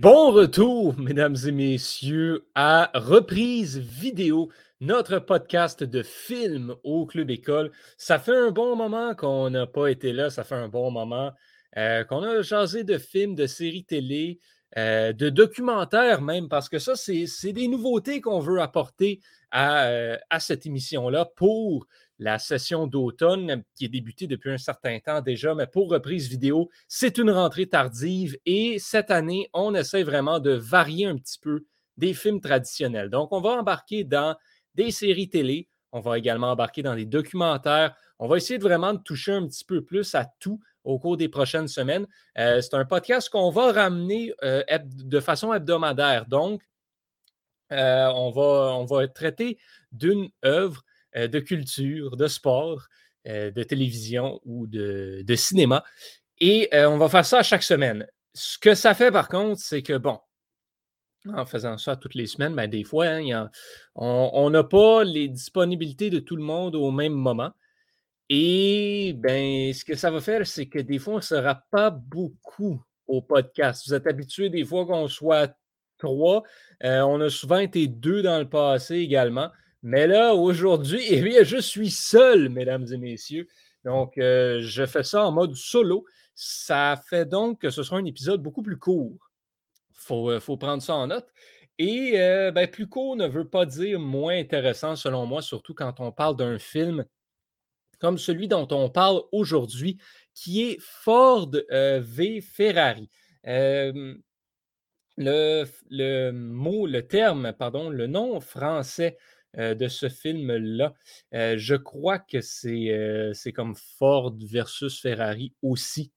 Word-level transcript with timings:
Bon 0.00 0.30
retour, 0.30 0.98
mesdames 0.98 1.36
et 1.46 1.52
messieurs, 1.52 2.46
à 2.54 2.90
Reprise 2.92 3.78
Vidéo, 3.78 4.50
notre 4.80 5.18
podcast 5.20 5.82
de 5.84 6.02
films 6.02 6.74
au 6.84 7.06
Club 7.06 7.30
École. 7.30 7.70
Ça 7.96 8.18
fait 8.18 8.36
un 8.36 8.50
bon 8.50 8.76
moment 8.76 9.14
qu'on 9.14 9.48
n'a 9.48 9.66
pas 9.66 9.88
été 9.88 10.12
là, 10.12 10.28
ça 10.28 10.44
fait 10.44 10.54
un 10.54 10.68
bon 10.68 10.90
moment 10.90 11.32
euh, 11.78 12.04
qu'on 12.04 12.22
a 12.22 12.42
jasé 12.42 12.84
de 12.84 12.98
films, 12.98 13.34
de 13.34 13.46
séries 13.46 13.84
télé, 13.84 14.38
euh, 14.76 15.14
de 15.14 15.30
documentaires 15.30 16.20
même, 16.20 16.50
parce 16.50 16.68
que 16.68 16.78
ça, 16.78 16.94
c'est 16.94 17.52
des 17.52 17.68
nouveautés 17.68 18.20
qu'on 18.20 18.40
veut 18.40 18.60
apporter 18.60 19.20
à, 19.50 19.86
euh, 19.86 20.18
à 20.28 20.40
cette 20.40 20.66
émission-là 20.66 21.24
pour 21.36 21.86
la 22.18 22.38
session 22.38 22.86
d'automne 22.86 23.62
qui 23.74 23.84
est 23.84 23.88
débutée 23.88 24.26
depuis 24.26 24.50
un 24.50 24.58
certain 24.58 24.98
temps 25.00 25.20
déjà, 25.20 25.54
mais 25.54 25.66
pour 25.66 25.90
reprise 25.90 26.28
vidéo, 26.28 26.70
c'est 26.88 27.18
une 27.18 27.30
rentrée 27.30 27.66
tardive 27.66 28.38
et 28.46 28.78
cette 28.78 29.10
année, 29.10 29.48
on 29.52 29.74
essaie 29.74 30.02
vraiment 30.02 30.40
de 30.40 30.52
varier 30.52 31.06
un 31.06 31.16
petit 31.16 31.38
peu 31.38 31.66
des 31.96 32.14
films 32.14 32.40
traditionnels. 32.40 33.10
Donc, 33.10 33.32
on 33.32 33.40
va 33.40 33.50
embarquer 33.50 34.04
dans 34.04 34.36
des 34.74 34.90
séries 34.90 35.28
télé, 35.28 35.68
on 35.92 36.00
va 36.00 36.18
également 36.18 36.50
embarquer 36.50 36.82
dans 36.82 36.94
des 36.94 37.06
documentaires, 37.06 37.94
on 38.18 38.28
va 38.28 38.36
essayer 38.36 38.58
de 38.58 38.62
vraiment 38.62 38.94
de 38.94 38.98
toucher 38.98 39.32
un 39.32 39.46
petit 39.46 39.64
peu 39.64 39.84
plus 39.84 40.14
à 40.14 40.26
tout 40.38 40.60
au 40.84 40.98
cours 40.98 41.16
des 41.16 41.28
prochaines 41.28 41.68
semaines. 41.68 42.06
Euh, 42.38 42.60
c'est 42.60 42.74
un 42.74 42.84
podcast 42.84 43.28
qu'on 43.28 43.50
va 43.50 43.72
ramener 43.72 44.32
euh, 44.42 44.62
de 44.84 45.20
façon 45.20 45.52
hebdomadaire. 45.52 46.26
Donc, 46.26 46.62
euh, 47.72 48.06
on, 48.14 48.30
va, 48.30 48.76
on 48.76 48.84
va 48.84 49.08
traiter 49.08 49.58
d'une 49.90 50.28
œuvre 50.44 50.84
de 51.16 51.40
culture, 51.40 52.16
de 52.16 52.28
sport, 52.28 52.88
euh, 53.28 53.50
de 53.50 53.64
télévision 53.64 54.40
ou 54.44 54.68
de, 54.68 55.24
cinéma. 55.34 55.82
Et 56.38 56.68
euh, 56.72 56.88
on 56.88 56.96
va 56.96 57.08
faire 57.08 57.24
ça 57.24 57.42
chaque 57.42 57.64
semaine. 57.64 58.06
Ce 58.34 58.56
que 58.56 58.76
ça 58.76 58.94
fait, 58.94 59.10
par 59.10 59.28
contre, 59.28 59.60
c'est 59.60 59.82
que, 59.82 59.98
bon, 59.98 60.20
en 61.34 61.44
faisant 61.44 61.76
ça 61.76 61.96
toutes 61.96 62.14
les 62.14 62.28
semaines, 62.28 62.54
ben, 62.54 62.70
des 62.70 62.84
fois, 62.84 63.06
hein, 63.06 63.50
on 63.96 64.48
n'a 64.50 64.62
pas 64.62 65.02
les 65.02 65.26
disponibilités 65.26 66.08
de 66.08 66.20
tout 66.20 66.36
le 66.36 66.44
monde 66.44 66.76
au 66.76 66.92
même 66.92 67.14
moment. 67.14 67.50
Et 68.28 69.12
ben, 69.16 69.72
ce 69.72 69.84
que 69.84 69.96
ça 69.96 70.12
va 70.12 70.20
faire, 70.20 70.46
c'est 70.46 70.66
que 70.66 70.78
des 70.78 71.00
fois, 71.00 71.14
on 71.14 71.16
ne 71.16 71.22
sera 71.22 71.64
pas 71.72 71.90
beaucoup 71.90 72.80
au 73.08 73.22
podcast. 73.22 73.88
Vous 73.88 73.94
êtes 73.94 74.06
habitués 74.06 74.50
des 74.50 74.64
fois 74.64 74.86
qu'on 74.86 75.08
soit 75.08 75.52
trois. 75.98 76.44
on 76.80 77.20
a 77.20 77.28
souvent 77.28 77.58
été 77.58 77.88
deux 77.88 78.22
dans 78.22 78.38
le 78.38 78.48
passé 78.48 78.98
également. 78.98 79.50
Mais 79.82 80.06
là, 80.06 80.34
aujourd'hui, 80.34 81.02
eh 81.10 81.20
bien, 81.22 81.42
je 81.42 81.58
suis 81.58 81.90
seul, 81.90 82.48
mesdames 82.48 82.86
et 82.92 82.96
messieurs. 82.96 83.48
Donc, 83.84 84.18
euh, 84.18 84.60
je 84.62 84.84
fais 84.84 85.04
ça 85.04 85.24
en 85.26 85.32
mode 85.32 85.54
solo. 85.54 86.04
Ça 86.34 87.00
fait 87.08 87.24
donc 87.24 87.60
que 87.60 87.70
ce 87.70 87.82
sera 87.82 87.96
un 87.96 88.04
épisode 88.04 88.42
beaucoup 88.42 88.62
plus 88.62 88.78
court. 88.78 89.30
Il 90.10 90.14
euh, 90.14 90.40
faut, 90.40 90.56
prendre 90.56 90.82
ça 90.82 90.94
en 90.94 91.06
note. 91.06 91.28
Et 91.78 92.14
euh, 92.20 92.50
ben, 92.50 92.68
plus 92.68 92.88
court 92.88 93.16
ne 93.16 93.28
veut 93.28 93.48
pas 93.48 93.64
dire 93.64 94.00
moins 94.00 94.36
intéressant, 94.36 94.96
selon 94.96 95.26
moi, 95.26 95.40
surtout 95.40 95.74
quand 95.74 96.00
on 96.00 96.10
parle 96.10 96.36
d'un 96.36 96.58
film 96.58 97.04
comme 97.98 98.18
celui 98.18 98.48
dont 98.48 98.68
on 98.72 98.90
parle 98.90 99.22
aujourd'hui, 99.32 99.98
qui 100.34 100.62
est 100.62 100.78
Ford 100.80 101.50
v 101.70 102.40
Ferrari. 102.42 103.08
le, 103.44 104.16
le, 105.16 106.30
mot, 106.32 106.86
le 106.86 107.06
terme, 107.06 107.54
pardon, 107.54 107.88
le 107.88 108.06
nom 108.06 108.40
français 108.40 109.16
de 109.56 109.88
ce 109.88 110.08
film-là. 110.08 110.94
Euh, 111.34 111.54
je 111.56 111.74
crois 111.74 112.18
que 112.18 112.38
euh, 112.66 113.32
c'est 113.32 113.52
comme 113.52 113.74
Ford 113.98 114.34
versus 114.40 115.00
Ferrari 115.00 115.54
aussi. 115.62 116.12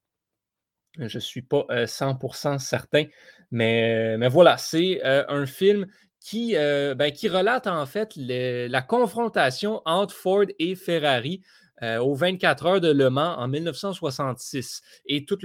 Je 0.98 1.18
ne 1.18 1.22
suis 1.22 1.44
pas 1.44 1.66
100% 1.70 2.60
certain, 2.60 3.06
mais, 3.52 4.18
mais 4.18 4.28
voilà, 4.28 4.58
c'est 4.58 5.02
un 5.04 5.46
film 5.46 5.86
qui, 6.20 6.54
ben, 6.56 7.12
qui 7.12 7.30
relate 7.30 7.68
en 7.68 7.86
fait 7.86 8.14
la 8.18 8.82
confrontation 8.82 9.82
entre 9.86 10.14
Ford 10.14 10.46
et 10.58 10.76
Ferrari 10.76 11.42
aux 11.82 12.16
24 12.16 12.66
heures 12.66 12.82
de 12.82 12.92
Le 12.92 13.10
Mans 13.10 13.38
en 13.38 13.48
1966 13.48 14.82
et 15.06 15.26
toute 15.26 15.44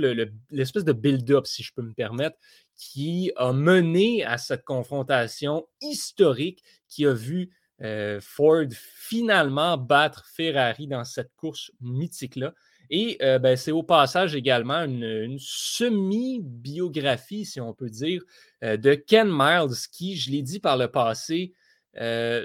l'espèce 0.51 0.85
de 0.85 0.93
build-up, 0.93 1.47
si 1.47 1.63
je 1.63 1.73
peux 1.75 1.83
me 1.83 1.93
permettre, 1.93 2.37
qui 2.77 3.31
a 3.37 3.53
mené 3.53 4.25
à 4.25 4.39
cette 4.39 4.65
confrontation 4.65 5.69
historique 5.81 6.65
qui 6.89 7.07
a 7.07 7.13
vu 7.13 7.51
euh, 7.83 8.21
Ford 8.21 8.69
finalement 8.71 9.77
battre 9.77 10.25
Ferrari 10.27 10.87
dans 10.87 11.03
cette 11.05 11.35
course 11.37 11.73
mythique-là. 11.81 12.55
Et 12.91 13.17
euh, 13.23 13.41
ben, 13.41 13.57
c'est 13.57 13.73
au 13.73 13.83
passage 13.83 14.37
également 14.37 14.85
une, 14.85 15.39
semi-biographie, 15.39 17.47
si 17.47 17.61
on 17.61 17.75
peut 17.75 17.91
dire, 17.91 18.23
euh, 18.63 18.77
de 18.77 18.95
Ken 18.95 19.29
Miles, 19.29 19.75
qui, 19.91 20.17
je 20.17 20.31
l'ai 20.31 20.43
dit 20.43 20.61
par 20.61 20.77
le 20.77 20.87
passé, 20.89 21.53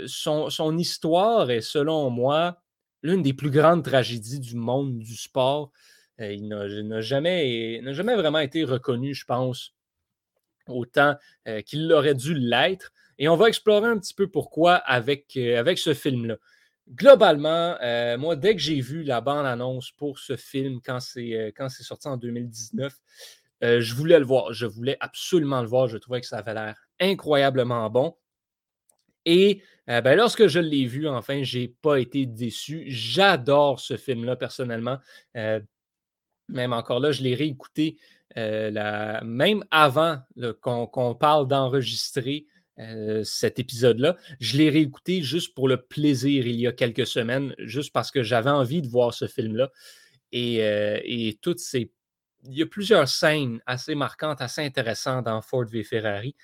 son, 0.08 0.50
son, 0.50 0.78
histoire 0.78 1.50
est, 1.50 1.62
selon 1.62 2.10
moi, 2.10 2.62
l'une 3.02 3.24
des 3.24 3.34
plus 3.34 3.50
grandes 3.50 3.84
tragédies 3.84 4.40
du 4.40 4.56
monde 4.56 5.00
du 5.00 5.16
sport. 5.16 5.72
il 6.20 6.48
n'a 6.48 7.02
jamais, 7.02 7.82
jamais 7.94 8.16
vraiment 8.16 8.40
été 8.40 8.64
reconnu, 8.64 9.16
je 9.16 9.26
pense, 9.26 9.74
autant 10.68 11.16
qu'il 11.66 11.88
l'aurait 11.88 12.14
dû 12.14 12.36
l'être. 12.36 12.94
Et 13.20 13.28
on 13.28 13.36
va 13.36 13.50
explorer 13.50 13.90
un 13.90 13.98
petit 13.98 14.14
peu 14.14 14.28
pourquoi 14.28 14.76
avec, 14.76 15.36
euh, 15.36 15.60
avec 15.60 15.78
ce 15.78 15.94
film-là. 15.94 16.38
Globalement, 16.90 17.76
euh, 17.84 18.18
moi, 18.18 18.38
dès 18.38 18.56
que 18.56 18.62
j'ai 18.62 18.80
vu 18.80 19.04
la 19.04 19.20
bande-annonce 19.22 19.92
pour 19.92 20.18
ce 20.18 20.38
film 20.38 20.80
quand 20.84 21.02
c'est, 21.02 21.36
euh, 21.36 21.70
sorti 21.70 22.08
en 22.08 22.18
2019, 22.18 22.96
je 23.62 23.94
voulais 23.94 24.18
le 24.18 24.26
voir. 24.26 24.54
Je 24.54 24.66
voulais 24.66 24.96
absolument 25.02 25.62
le 25.62 25.68
voir. 25.68 25.90
Je 25.90 25.98
trouvais 25.98 26.22
que 26.22 26.28
ça 26.28 26.38
avait 26.38 26.54
l'air 26.54 26.78
incroyablement 27.02 27.90
bon. 27.90 28.16
Et 29.26 29.62
ben, 29.86 30.16
lorsque 30.16 30.48
je 30.48 30.60
l'ai 30.60 30.86
vu, 30.86 31.10
enfin, 31.10 31.44
je 31.44 31.60
n'ai 31.60 31.68
pas 31.68 32.00
été 32.00 32.26
déçu. 32.26 32.86
J'adore 32.88 33.82
ce 33.82 33.98
film-là 33.98 34.38
personnellement. 34.38 34.98
même 35.36 36.72
encore 36.72 37.02
là, 37.02 37.12
je 37.12 37.22
l'ai 37.22 37.36
réécouté 37.36 37.98
la... 38.38 39.22
même 39.26 39.66
avant 39.72 40.20
qu'on, 40.62 41.16
parle 41.16 41.50
d'enregistrer 41.50 42.48
euh, 42.80 43.24
cet 43.26 43.60
épisode-là. 43.60 44.16
Je 44.40 44.58
l'ai 44.58 44.70
réécouté 44.70 45.22
juste 45.22 45.54
pour 45.54 45.68
le 45.68 45.78
plaisir 45.82 46.48
il 46.48 46.56
y 46.56 46.68
a 46.68 46.72
quelques 46.72 47.06
semaines, 47.06 47.54
juste 47.60 47.92
parce 47.92 48.10
que 48.10 48.24
j'avais 48.24 48.50
envie 48.50 48.82
de 48.82 48.88
voir 48.88 49.14
ce 49.14 49.28
film-là. 49.28 49.70
Et, 50.32 50.64
euh, 50.64 51.32
toutes 51.42 51.60
ces. 51.60 51.92
Il 52.46 52.58
y 52.58 52.62
a 52.62 52.66
plusieurs 52.66 53.10
scènes 53.10 53.62
assez 53.66 53.96
marquantes, 53.96 54.42
assez 54.42 54.62
intéressantes 54.64 55.26
dans 55.26 55.42
Ford 55.42 55.66
v 55.66 55.84
Ferrari. 55.84 56.36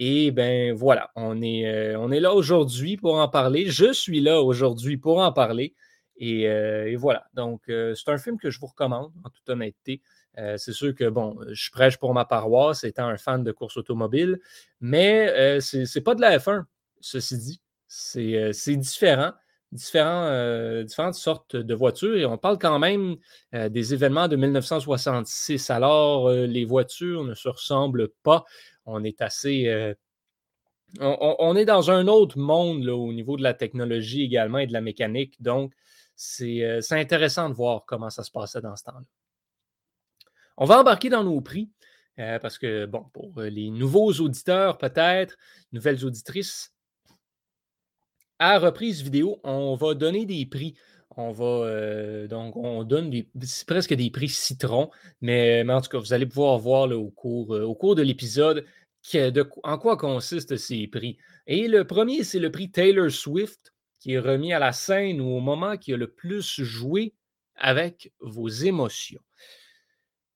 Et 0.00 0.32
ben 0.32 0.74
voilà, 0.74 1.10
on 1.14 1.40
est, 1.42 1.66
euh, 1.66 1.98
on 2.00 2.10
est 2.10 2.18
là 2.18 2.34
aujourd'hui 2.34 2.96
pour 2.96 3.14
en 3.14 3.28
parler. 3.28 3.66
Je 3.70 3.92
suis 3.92 4.20
là 4.20 4.42
aujourd'hui 4.42 4.96
pour 4.96 5.18
en 5.20 5.32
parler. 5.32 5.74
et 6.16 6.96
voilà. 6.96 7.26
Donc, 7.34 7.62
c'est 7.66 8.08
un 8.08 8.18
film 8.18 8.38
que 8.38 8.50
je 8.50 8.58
vous 8.58 8.66
recommande, 8.66 9.12
en 9.24 9.30
toute 9.30 9.48
honnêteté. 9.48 10.02
Euh, 10.38 10.56
c'est 10.56 10.72
sûr 10.72 10.94
que, 10.94 11.08
bon, 11.08 11.38
je 11.52 11.70
prêche 11.70 11.96
pour 11.96 12.12
ma 12.14 12.24
paroisse 12.24 12.84
étant 12.84 13.06
un 13.06 13.16
fan 13.16 13.44
de 13.44 13.52
course 13.52 13.76
automobile, 13.76 14.40
mais 14.80 15.28
euh, 15.30 15.60
ce 15.60 15.78
n'est 15.78 16.02
pas 16.02 16.14
de 16.14 16.20
la 16.20 16.38
F1, 16.38 16.64
ceci 17.00 17.38
dit. 17.38 17.60
C'est 17.86 18.34
euh, 18.36 18.76
différent, 18.76 19.32
différentes 19.70 21.14
sortes 21.14 21.54
de 21.54 21.74
voitures 21.74 22.16
et 22.16 22.24
on 22.26 22.38
parle 22.38 22.58
quand 22.58 22.78
même 22.78 23.16
des 23.52 23.94
événements 23.94 24.28
de 24.28 24.36
1966. 24.36 25.70
Alors, 25.70 26.30
les 26.30 26.64
voitures 26.64 27.24
ne 27.24 27.34
se 27.34 27.48
ressemblent 27.48 28.08
pas. 28.22 28.44
On 28.86 29.04
est 29.04 29.20
assez. 29.20 29.94
On, 31.00 31.56
est 31.56 31.64
dans 31.64 31.90
un 31.90 32.06
autre 32.06 32.38
monde 32.38 32.88
au 32.88 33.12
niveau 33.12 33.36
de 33.36 33.42
la 33.42 33.54
technologie 33.54 34.22
également 34.22 34.58
et 34.58 34.66
de 34.66 34.72
la 34.72 34.80
mécanique. 34.80 35.40
Donc, 35.42 35.72
c'est 36.14 36.80
intéressant 36.92 37.48
de 37.48 37.54
voir 37.54 37.84
comment 37.84 38.10
ça 38.10 38.22
se 38.22 38.30
passait 38.30 38.60
dans 38.60 38.76
ce 38.76 38.84
temps-là. 38.84 39.04
On 40.56 40.66
va 40.66 40.80
embarquer 40.80 41.08
dans 41.08 41.24
nos 41.24 41.40
prix 41.40 41.70
euh, 42.20 42.38
parce 42.38 42.58
que, 42.58 42.86
bon, 42.86 43.04
pour 43.12 43.32
euh, 43.38 43.48
les 43.48 43.70
nouveaux 43.70 44.12
auditeurs, 44.12 44.78
peut-être, 44.78 45.36
nouvelles 45.72 46.04
auditrices, 46.04 46.72
à 48.38 48.58
reprise 48.58 49.02
vidéo, 49.02 49.40
on 49.42 49.74
va 49.74 49.94
donner 49.94 50.26
des 50.26 50.46
prix. 50.46 50.74
On 51.16 51.32
va 51.32 51.44
euh, 51.44 52.26
donc 52.26 52.56
on 52.56 52.82
donne 52.82 53.12
presque 53.66 53.94
des 53.94 54.10
prix 54.10 54.28
citron, 54.28 54.90
mais, 55.20 55.64
en 55.68 55.80
tout 55.80 55.88
cas, 55.88 55.98
vous 55.98 56.12
allez 56.12 56.26
pouvoir 56.26 56.58
voir 56.58 56.90
au, 56.90 57.10
cours, 57.10 57.94
de 57.94 58.02
l'épisode 58.02 58.64
en 59.62 59.78
quoi 59.78 59.96
consistent 59.96 60.56
ces 60.56 60.86
prix. 60.86 61.18
Et 61.46 61.68
le 61.68 61.84
premier, 61.84 62.24
c'est 62.24 62.38
le 62.38 62.50
prix 62.50 62.70
Taylor 62.70 63.10
Swift, 63.10 63.72
qui 64.00 64.12
est 64.12 64.18
remis 64.18 64.52
à 64.52 64.58
la 64.58 64.72
scène 64.72 65.20
ou 65.20 65.36
au 65.36 65.40
moment 65.40 65.76
qui 65.76 65.92
a 65.92 65.96
le 65.96 66.10
plus 66.10 66.62
joué 66.62 67.14
avec 67.56 68.12
vos 68.20 68.48
émotions. 68.48 69.20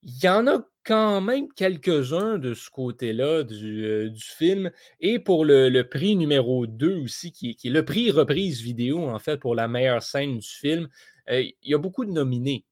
Il 0.02 0.22
y 0.22 0.28
en 0.28 0.46
a 0.46 0.64
quand 0.84 1.20
même 1.20 1.48
quelques-uns 1.52 2.38
de 2.38 2.54
ce 2.54 2.70
côté-là 2.70 3.42
du, 3.42 3.84
euh, 3.84 4.10
film. 4.14 4.70
Et 5.00 5.18
pour 5.18 5.44
le, 5.44 5.82
prix 5.82 6.16
numéro 6.16 6.66
2 6.66 7.02
aussi, 7.02 7.32
qui, 7.32 7.58
est 7.62 7.68
le 7.68 7.84
prix 7.84 8.10
reprise 8.10 8.62
vidéo, 8.62 9.08
en 9.08 9.18
fait, 9.18 9.38
pour 9.38 9.54
la 9.54 9.68
meilleure 9.68 10.02
scène 10.02 10.38
du 10.38 10.48
film, 10.48 10.88
euh, 11.30 11.42
il 11.42 11.70
y 11.70 11.74
a 11.74 11.78
beaucoup 11.78 12.04
de 12.04 12.12
nominés. 12.12 12.64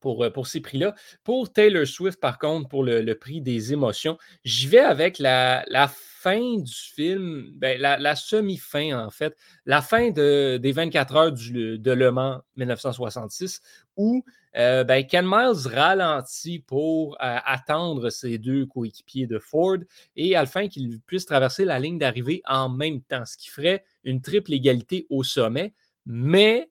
pour, 0.00 0.30
pour 0.32 0.46
ces 0.46 0.60
prix-là. 0.60 0.94
Pour 1.24 1.52
Taylor 1.52 1.86
Swift, 1.86 2.20
par 2.20 2.38
contre, 2.38 2.68
pour 2.68 2.84
le, 2.84 3.14
prix 3.14 3.40
des 3.40 3.72
émotions, 3.72 4.16
j'y 4.44 4.68
vais 4.68 4.78
avec 4.78 5.18
la, 5.18 5.64
fin 5.90 6.56
du 6.58 6.72
film, 6.72 7.50
ben, 7.56 7.80
la, 7.80 8.16
semi-fin 8.16 9.06
en 9.06 9.10
fait, 9.10 9.36
la 9.66 9.82
fin 9.82 10.10
de, 10.10 10.56
des 10.56 10.72
24 10.72 11.16
heures 11.16 11.32
de 11.32 11.90
Le 11.90 12.12
Mans 12.12 12.42
1966, 12.56 13.60
où 13.96 14.24
euh, 14.56 14.84
ben, 14.84 15.06
Ken 15.06 15.24
Miles 15.26 15.66
ralentit 15.66 16.58
pour 16.58 17.14
euh, 17.14 17.38
attendre 17.44 18.10
ses 18.10 18.38
deux 18.38 18.66
coéquipiers 18.66 19.26
de 19.26 19.38
Ford 19.38 19.78
et 20.14 20.36
afin 20.36 20.68
qu'ils 20.68 21.00
puissent 21.00 21.26
traverser 21.26 21.64
la 21.64 21.78
ligne 21.78 21.98
d'arrivée 21.98 22.42
en 22.46 22.68
même 22.68 23.00
temps, 23.02 23.24
ce 23.24 23.36
qui 23.36 23.48
ferait 23.48 23.84
une 24.04 24.20
triple 24.20 24.52
égalité 24.52 25.06
au 25.08 25.22
sommet. 25.22 25.74
Mais, 26.04 26.70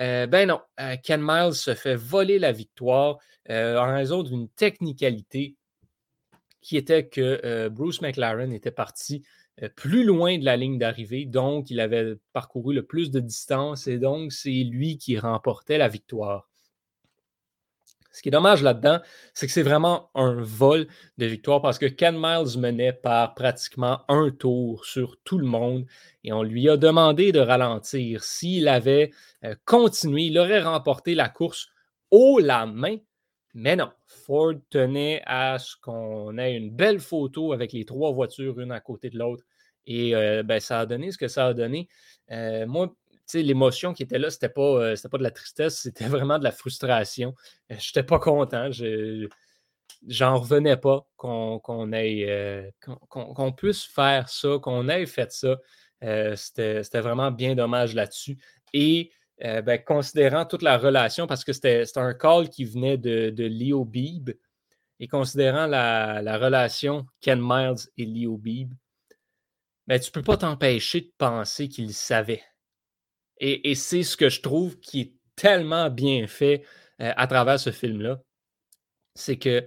euh, 0.00 0.26
ben 0.26 0.48
non, 0.48 0.60
Ken 1.04 1.22
Miles 1.22 1.54
se 1.54 1.74
fait 1.74 1.94
voler 1.94 2.38
la 2.38 2.52
victoire 2.52 3.18
en 3.48 3.92
raison 3.92 4.22
d'une 4.22 4.48
technicalité 4.48 5.56
qui 6.62 6.78
était 6.78 7.06
que 7.06 7.68
Bruce 7.68 8.00
McLaren 8.00 8.52
était 8.52 8.70
parti 8.70 9.22
plus 9.76 10.02
loin 10.02 10.38
de 10.38 10.44
la 10.46 10.56
ligne 10.56 10.78
d'arrivée, 10.78 11.26
donc 11.26 11.70
il 11.70 11.78
avait 11.78 12.14
parcouru 12.32 12.74
le 12.74 12.84
plus 12.84 13.10
de 13.10 13.20
distance 13.20 13.86
et 13.86 13.98
donc 13.98 14.32
c'est 14.32 14.50
lui 14.50 14.96
qui 14.96 15.18
remportait 15.18 15.78
la 15.78 15.88
victoire. 15.88 16.48
Ce 18.14 18.22
qui 18.22 18.28
est 18.28 18.32
dommage 18.32 18.62
là-dedans, 18.62 19.00
c'est 19.34 19.48
que 19.48 19.52
c'est 19.52 19.64
vraiment 19.64 20.08
un 20.14 20.40
vol 20.40 20.86
de 21.18 21.26
victoire 21.26 21.60
parce 21.60 21.78
que 21.80 21.86
Ken 21.86 22.14
Miles 22.16 22.56
menait 22.60 22.92
par 22.92 23.34
pratiquement 23.34 24.02
un 24.06 24.30
tour 24.30 24.84
sur 24.84 25.16
tout 25.24 25.36
le 25.36 25.46
monde 25.46 25.84
et 26.22 26.32
on 26.32 26.44
lui 26.44 26.68
a 26.68 26.76
demandé 26.76 27.32
de 27.32 27.40
ralentir. 27.40 28.22
S'il 28.22 28.68
avait 28.68 29.10
euh, 29.42 29.56
continué, 29.64 30.26
il 30.26 30.38
aurait 30.38 30.62
remporté 30.62 31.16
la 31.16 31.28
course 31.28 31.66
haut 32.12 32.38
la 32.38 32.66
main, 32.66 32.98
mais 33.52 33.74
non, 33.74 33.90
Ford 34.06 34.54
tenait 34.70 35.20
à 35.26 35.58
ce 35.58 35.74
qu'on 35.82 36.38
ait 36.38 36.54
une 36.54 36.70
belle 36.70 37.00
photo 37.00 37.52
avec 37.52 37.72
les 37.72 37.84
trois 37.84 38.12
voitures, 38.12 38.60
une 38.60 38.70
à 38.70 38.78
côté 38.78 39.10
de 39.10 39.18
l'autre. 39.18 39.42
Et 39.88 40.14
euh, 40.14 40.44
ben, 40.44 40.60
ça 40.60 40.78
a 40.78 40.86
donné 40.86 41.10
ce 41.10 41.18
que 41.18 41.26
ça 41.26 41.48
a 41.48 41.52
donné. 41.52 41.88
Euh, 42.30 42.64
moi, 42.64 42.94
l'émotion 43.32 43.94
qui 43.94 44.02
était 44.02 44.18
là, 44.18 44.30
c'était 44.30 44.48
pas, 44.48 44.62
euh, 44.62 44.96
pas 45.10 45.18
de 45.18 45.22
la 45.22 45.30
tristesse, 45.30 45.80
c'était 45.80 46.06
vraiment 46.06 46.38
de 46.38 46.44
la 46.44 46.52
frustration. 46.52 47.34
Je 47.70 47.74
n'étais 47.74 48.02
pas 48.02 48.18
content. 48.18 48.70
Je, 48.70 49.28
j'en 50.06 50.38
revenais 50.38 50.76
pas 50.76 51.06
qu'on, 51.16 51.58
qu'on, 51.58 53.52
puisse 53.52 53.84
faire 53.84 54.28
ça, 54.28 54.58
qu'on 54.62 54.88
ait 54.88 55.06
fait 55.06 55.32
ça. 55.32 55.56
c'était, 56.36 56.82
c'était 56.82 57.00
vraiment 57.00 57.30
bien 57.30 57.54
dommage 57.54 57.94
là-dessus. 57.94 58.38
Et 58.72 59.10
euh, 59.42 59.62
ben, 59.62 59.82
considérant 59.82 60.46
toute 60.46 60.62
la 60.62 60.78
relation, 60.78 61.26
parce 61.26 61.44
que 61.44 61.52
c'était 61.52 61.84
un 61.96 62.14
call 62.14 62.48
qui 62.48 62.64
venait 62.64 62.96
de, 62.96 63.30
de 63.30 63.44
Leo 63.44 63.84
Beeb, 63.84 64.30
et 65.00 65.08
considérant 65.08 65.66
la, 65.66 66.38
relation 66.38 67.04
Ken 67.20 67.40
Miles 67.42 67.88
et 67.96 68.06
Leo 68.06 68.36
Beeb, 68.36 68.72
ben, 69.86 69.98
tu 69.98 70.08
ne 70.08 70.12
peux 70.12 70.22
pas 70.22 70.36
t'empêcher 70.36 71.00
de 71.00 71.12
penser 71.18 71.68
qu'il 71.68 71.92
savait. 71.92 72.42
Et, 73.38 73.74
c'est 73.74 74.02
ce 74.02 74.16
que 74.16 74.28
je 74.28 74.40
trouve 74.40 74.78
qui 74.80 75.00
est 75.00 75.12
tellement 75.36 75.90
bien 75.90 76.26
fait 76.26 76.64
euh, 77.00 77.12
à 77.16 77.26
travers 77.26 77.58
ce 77.58 77.70
film-là. 77.70 78.22
C'est 79.14 79.38
que 79.38 79.66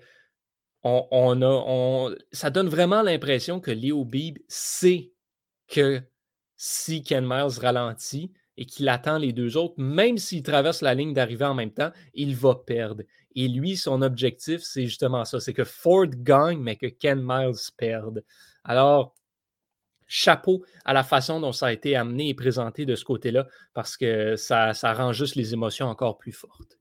on, 0.84 1.42
a, 1.42 2.16
ça 2.32 2.50
donne 2.50 2.70
vraiment 2.70 3.02
l'impression 3.02 3.60
que 3.60 3.72
Leo 3.72 4.06
Beeb 4.06 4.38
sait 4.48 5.12
que 5.68 6.02
si 6.56 7.04
Ken 7.04 7.26
Miles 7.28 7.60
ralentit, 7.60 8.32
et 8.58 8.66
qu'il 8.66 8.90
attend 8.90 9.18
les 9.18 9.34
deux 9.34 9.56
autres, 9.56 9.76
même 9.78 10.18
s'il 10.18 10.42
traverse 10.42 10.82
la 10.82 10.96
ligne 10.96 11.14
d'arrivée 11.14 11.46
en 11.46 11.54
même 11.54 11.72
temps, 11.72 11.92
il 12.14 12.36
va 12.36 12.56
perdre. 12.56 13.04
Et 13.36 13.48
lui, 13.48 13.78
son 13.78 14.02
objectif, 14.02 14.62
c'est 14.64 14.86
justement 14.86 15.26
ça, 15.26 15.40
c'est 15.40 15.54
que 15.54 15.64
Ford 15.64 16.08
gagne, 16.08 16.60
mais 16.60 16.76
que 16.76 16.88
Ken 16.88 17.22
Miles 17.22 17.72
perde. 17.78 18.24
Alors, 18.64 19.14
chapeau 20.08 20.64
à 20.86 20.94
la 20.94 21.04
façon 21.04 21.40
dont 21.40 21.52
ça 21.52 21.68
a 21.68 21.72
été 21.72 21.96
amené 21.96 22.30
et 22.30 22.34
présenté 22.34 22.86
de 22.86 22.96
ce 22.96 23.06
côté-là, 23.06 23.48
parce 23.74 23.98
que 23.98 24.36
ça, 24.36 24.74
ça 24.74 24.94
rend 24.94 25.14
juste 25.14 25.36
les 25.36 25.54
émotions 25.54 25.88
encore 25.88 26.18
plus 26.18 26.32
fortes. 26.32 26.78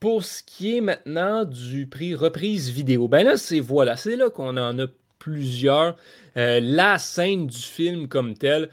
Pour 0.00 0.24
ce 0.24 0.42
qui 0.42 0.76
est 0.76 0.80
maintenant 0.80 1.44
du 1.44 1.86
prix 1.88 2.14
reprise 2.14 2.70
vidéo, 2.70 3.08
ben 3.08 3.24
là, 3.24 3.36
c'est 3.36 3.60
voilà, 3.60 3.96
c'est 3.96 4.16
là 4.16 4.30
qu'on 4.30 4.56
en 4.56 4.78
a 4.78 4.86
plusieurs. 5.18 5.96
Euh, 6.36 6.60
la 6.62 6.98
scène 6.98 7.48
du 7.48 7.58
film 7.58 8.06
comme 8.06 8.34
tel, 8.34 8.68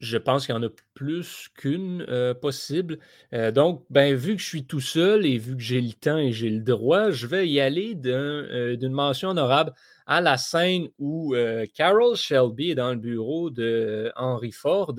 je 0.00 0.16
pense 0.16 0.46
qu'il 0.46 0.54
y 0.54 0.58
en 0.58 0.62
a 0.62 0.68
plus 0.94 1.48
qu'une 1.56 2.04
euh, 2.08 2.34
possible. 2.34 2.98
Euh, 3.32 3.50
donc, 3.50 3.84
ben, 3.90 4.14
vu 4.14 4.36
que 4.36 4.42
je 4.42 4.46
suis 4.46 4.64
tout 4.64 4.80
seul 4.80 5.26
et 5.26 5.38
vu 5.38 5.56
que 5.56 5.62
j'ai 5.62 5.80
le 5.80 5.92
temps 5.92 6.18
et 6.18 6.32
j'ai 6.32 6.50
le 6.50 6.60
droit, 6.60 7.10
je 7.10 7.26
vais 7.26 7.48
y 7.48 7.60
aller 7.60 7.98
euh, 8.06 8.76
d'une 8.76 8.92
mention 8.92 9.30
honorable 9.30 9.72
à 10.06 10.20
la 10.20 10.38
scène 10.38 10.88
où 10.98 11.34
Carol 11.74 12.16
Shelby 12.16 12.70
est 12.70 12.74
dans 12.74 12.92
le 12.92 12.96
bureau 12.96 13.50
de 13.50 14.10
Henry 14.16 14.52
Ford 14.52 14.94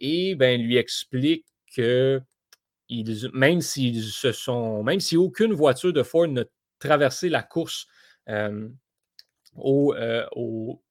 et 0.00 0.34
ben, 0.34 0.60
lui 0.60 0.76
explique 0.76 1.46
que 1.76 2.20
même 3.32 3.60
s'ils 3.60 4.02
se 4.02 4.32
sont, 4.32 4.82
même 4.82 4.98
si 4.98 5.16
aucune 5.16 5.52
voiture 5.52 5.92
de 5.92 6.02
Ford 6.02 6.26
n'a 6.26 6.44
traversé 6.80 7.28
la 7.28 7.44
course 7.44 7.86
au 9.54 10.82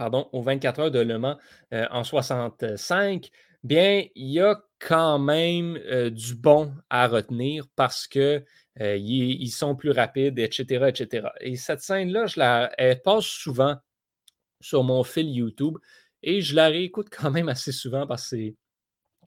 pardon, 0.00 0.30
aux 0.32 0.40
24 0.40 0.80
heures 0.80 0.90
de 0.90 0.98
Le 0.98 1.18
Mans 1.18 1.36
euh, 1.74 1.86
en 1.90 2.04
65, 2.04 3.30
bien, 3.62 4.06
il 4.14 4.30
y 4.30 4.40
a 4.40 4.58
quand 4.78 5.18
même 5.18 5.76
euh, 5.76 6.08
du 6.08 6.34
bon 6.34 6.72
à 6.88 7.06
retenir 7.06 7.66
parce 7.76 8.06
que 8.06 8.42
euh, 8.80 8.96
ils, 8.96 9.50
sont 9.50 9.76
plus 9.76 9.90
rapides, 9.90 10.38
etc., 10.38 10.86
etc. 10.88 11.28
Et 11.42 11.56
cette 11.56 11.82
scène-là, 11.82 12.24
je 12.24 12.40
la, 12.40 12.72
elle 12.78 13.02
passe 13.02 13.26
souvent 13.26 13.76
sur 14.58 14.84
mon 14.84 15.04
fil 15.04 15.28
YouTube 15.28 15.76
et 16.22 16.40
je 16.40 16.56
la 16.56 16.68
réécoute 16.68 17.08
quand 17.14 17.30
même 17.30 17.50
assez 17.50 17.70
souvent 17.70 18.06
parce 18.06 18.30
que 18.30 18.54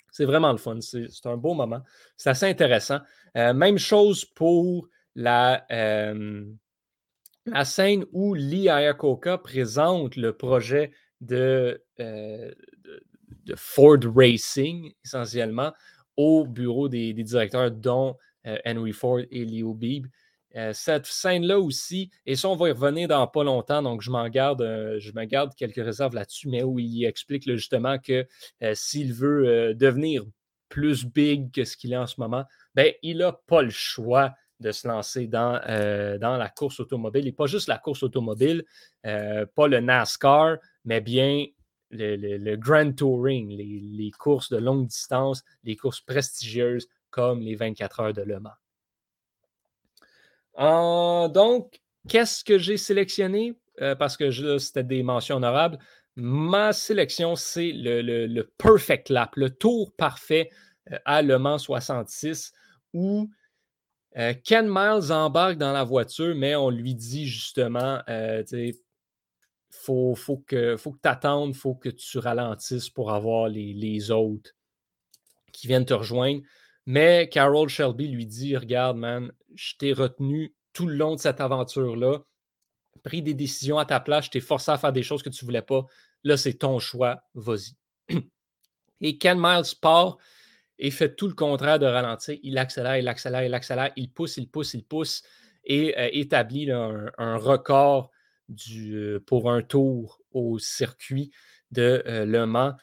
c'est 0.09 0.25
vraiment 0.25 0.51
le 0.51 0.57
fun. 0.57 0.79
C'est 0.81 1.07
un 1.25 1.37
beau 1.37 1.53
moment. 1.53 1.83
C'est 2.17 2.31
assez 2.31 2.47
intéressant. 2.47 2.97
même 3.35 3.77
chose 3.77 4.25
pour 4.25 4.87
la, 5.13 5.67
la 7.45 7.65
scène 7.65 8.05
où 8.11 8.33
Lee 8.33 8.65
Iacocca 8.65 9.37
présente 9.37 10.15
le 10.15 10.33
projet 10.33 10.91
euh, 11.31 11.77
de, 11.99 12.55
de, 13.45 13.55
Ford 13.55 13.99
Racing, 14.15 14.93
essentiellement, 15.03 15.73
au 16.15 16.45
bureau 16.45 16.89
des, 16.89 17.13
directeurs, 17.13 17.71
dont 17.71 18.17
euh, 18.45 18.57
Henry 18.65 18.93
Ford 18.93 19.21
et 19.31 19.45
Leo 19.45 19.73
Beebe. 19.73 20.07
Euh, 20.55 20.71
cette 20.73 21.07
scène-là 21.07 21.59
aussi, 21.59 22.11
et 22.25 22.35
ça, 22.35 22.47
on 22.47 22.55
va 22.55 22.69
y 22.69 22.71
revenir 22.71 23.07
dans 23.07 23.27
pas 23.27 23.43
longtemps, 23.43 23.81
donc 23.81 24.01
je 24.01 24.11
m'en 24.11 24.29
garde, 24.29 24.61
je 24.99 25.11
me 25.13 25.25
garde 25.25 25.55
quelques 25.55 25.83
réserves 25.83 26.13
là-dessus, 26.13 26.47
mais 26.47 26.61
où 26.61 26.77
il 26.77 27.05
explique 27.05 27.49
justement 27.49 27.97
que 27.97 28.27
s'il 28.73 29.13
veut 29.13 29.73
devenir 29.73 30.23
plus 30.69 31.05
big 31.05 31.51
que 31.51 31.65
ce 31.65 31.75
qu'il 31.75 31.93
est 31.93 31.97
en 31.97 32.07
ce 32.07 32.19
moment, 32.19 32.45
ben, 32.75 32.93
il 33.01 33.17
n'a 33.17 33.31
pas 33.47 33.63
le 33.63 33.71
choix 33.71 34.33
de 34.59 34.71
se 34.71 34.87
lancer 34.87 35.27
dans, 35.27 35.59
euh, 35.67 36.17
dans 36.17 36.37
la 36.37 36.49
course 36.49 36.79
automobile. 36.79 37.27
Et 37.27 37.31
pas 37.31 37.47
juste 37.47 37.67
la 37.67 37.77
course 37.77 38.03
automobile, 38.03 38.63
euh, 39.05 39.45
pas 39.55 39.67
le 39.67 39.79
NASCAR, 39.79 40.57
mais 40.85 41.01
bien 41.01 41.45
le, 41.91 42.55
Grand 42.55 42.95
Touring, 42.95 43.49
les, 43.49 44.11
courses 44.11 44.49
de 44.49 44.57
longue 44.57 44.87
distance, 44.87 45.43
les 45.63 45.75
courses 45.75 46.01
prestigieuses 46.01 46.87
comme 47.11 47.41
les 47.41 47.55
24 47.55 47.99
heures 47.99 48.13
de 48.13 48.23
Le 48.23 48.39
Mans. 50.57 51.29
donc, 51.29 51.81
qu'est-ce 52.07 52.43
que 52.43 52.57
j'ai 52.57 52.77
sélectionné? 52.77 53.55
Euh, 53.81 53.95
parce 53.95 54.17
que 54.17 54.57
c'était 54.59 54.83
des 54.83 55.03
mentions 55.03 55.37
honorables. 55.37 55.79
Ma 56.15 56.73
sélection, 56.73 57.35
c'est 57.35 57.71
le, 57.71 58.01
le, 58.01 58.43
perfect 58.57 59.09
lap, 59.09 59.35
le 59.35 59.49
tour 59.49 59.91
parfait 59.95 60.51
à 61.05 61.23
Le 61.23 61.39
Mans 61.39 61.57
66, 61.57 62.53
où 62.93 63.29
euh, 64.17 64.33
Ken 64.43 64.67
Miles 64.67 65.11
embarque 65.11 65.57
dans 65.57 65.73
la 65.73 65.83
voiture, 65.83 66.35
mais 66.35 66.55
on 66.55 66.69
lui 66.69 66.93
dit 66.93 67.27
justement, 67.27 68.01
euh, 68.09 68.43
il 68.51 68.75
faut, 69.71 70.15
que, 70.45 70.75
tu 70.75 70.91
attendes, 71.03 71.49
il 71.49 71.55
faut 71.55 71.75
que 71.75 71.89
tu 71.89 72.19
ralentisses 72.19 72.89
pour 72.89 73.11
avoir 73.11 73.49
les, 73.49 74.11
autres 74.11 74.51
qui 75.51 75.67
viennent 75.67 75.85
te 75.85 75.93
rejoindre. 75.93 76.41
Mais 76.85 77.29
Carol 77.29 77.69
Shelby 77.69 78.07
lui 78.07 78.25
dit 78.25 78.55
Regarde, 78.55 78.97
man, 78.97 79.31
je 79.55 79.73
t'ai 79.77 79.93
retenu 79.93 80.53
tout 80.73 80.87
le 80.87 80.95
long 80.95 81.15
de 81.15 81.19
cette 81.19 81.41
aventure-là, 81.41 82.19
pris 83.03 83.21
des 83.21 83.33
décisions 83.33 83.77
à 83.77 83.85
ta 83.85 83.99
place, 83.99 84.25
je 84.25 84.31
t'ai 84.31 84.41
forcé 84.41 84.71
à 84.71 84.77
faire 84.77 84.93
des 84.93 85.03
choses 85.03 85.23
que 85.23 85.29
tu 85.29 85.43
ne 85.43 85.47
voulais 85.47 85.61
pas. 85.61 85.85
Là, 86.23 86.37
c'est 86.37 86.53
ton 86.53 86.79
choix, 86.79 87.23
vas-y. 87.33 87.75
Et 89.01 89.17
Ken 89.17 89.39
Miles 89.39 89.75
part 89.81 90.17
et 90.79 90.91
fait 90.91 91.15
tout 91.15 91.27
le 91.27 91.33
contraire 91.33 91.79
de 91.79 91.85
ralentir. 91.85 92.37
Il 92.43 92.57
accélère, 92.57 92.97
il 92.97 93.07
accélère, 93.07 93.43
il 93.43 93.53
accélère, 93.53 93.91
il 93.95 94.11
pousse, 94.11 94.37
il 94.37 94.49
pousse, 94.49 94.73
il 94.73 94.83
pousse 94.83 95.23
et 95.65 95.97
euh, 95.97 96.09
établit 96.11 96.71
un, 96.71 97.37
record 97.37 98.11
du, 98.49 98.95
euh, 98.95 99.19
pour 99.25 99.51
un 99.51 99.61
tour 99.61 100.21
au 100.31 100.59
circuit 100.59 101.31
de 101.71 102.03
euh, 102.07 102.25
Le 102.25 102.45
Mans. 102.45 102.75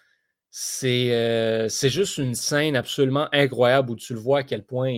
c'est 0.51 1.91
juste 1.91 2.19
une 2.19 2.35
scène 2.35 2.77
absolument 2.77 3.29
incroyable 3.33 3.91
où 3.91 3.97
tu 3.97 4.15
le 4.15 4.21
vois 4.21 4.41
à 4.41 4.43
quel 4.43 4.65
point 4.65 4.95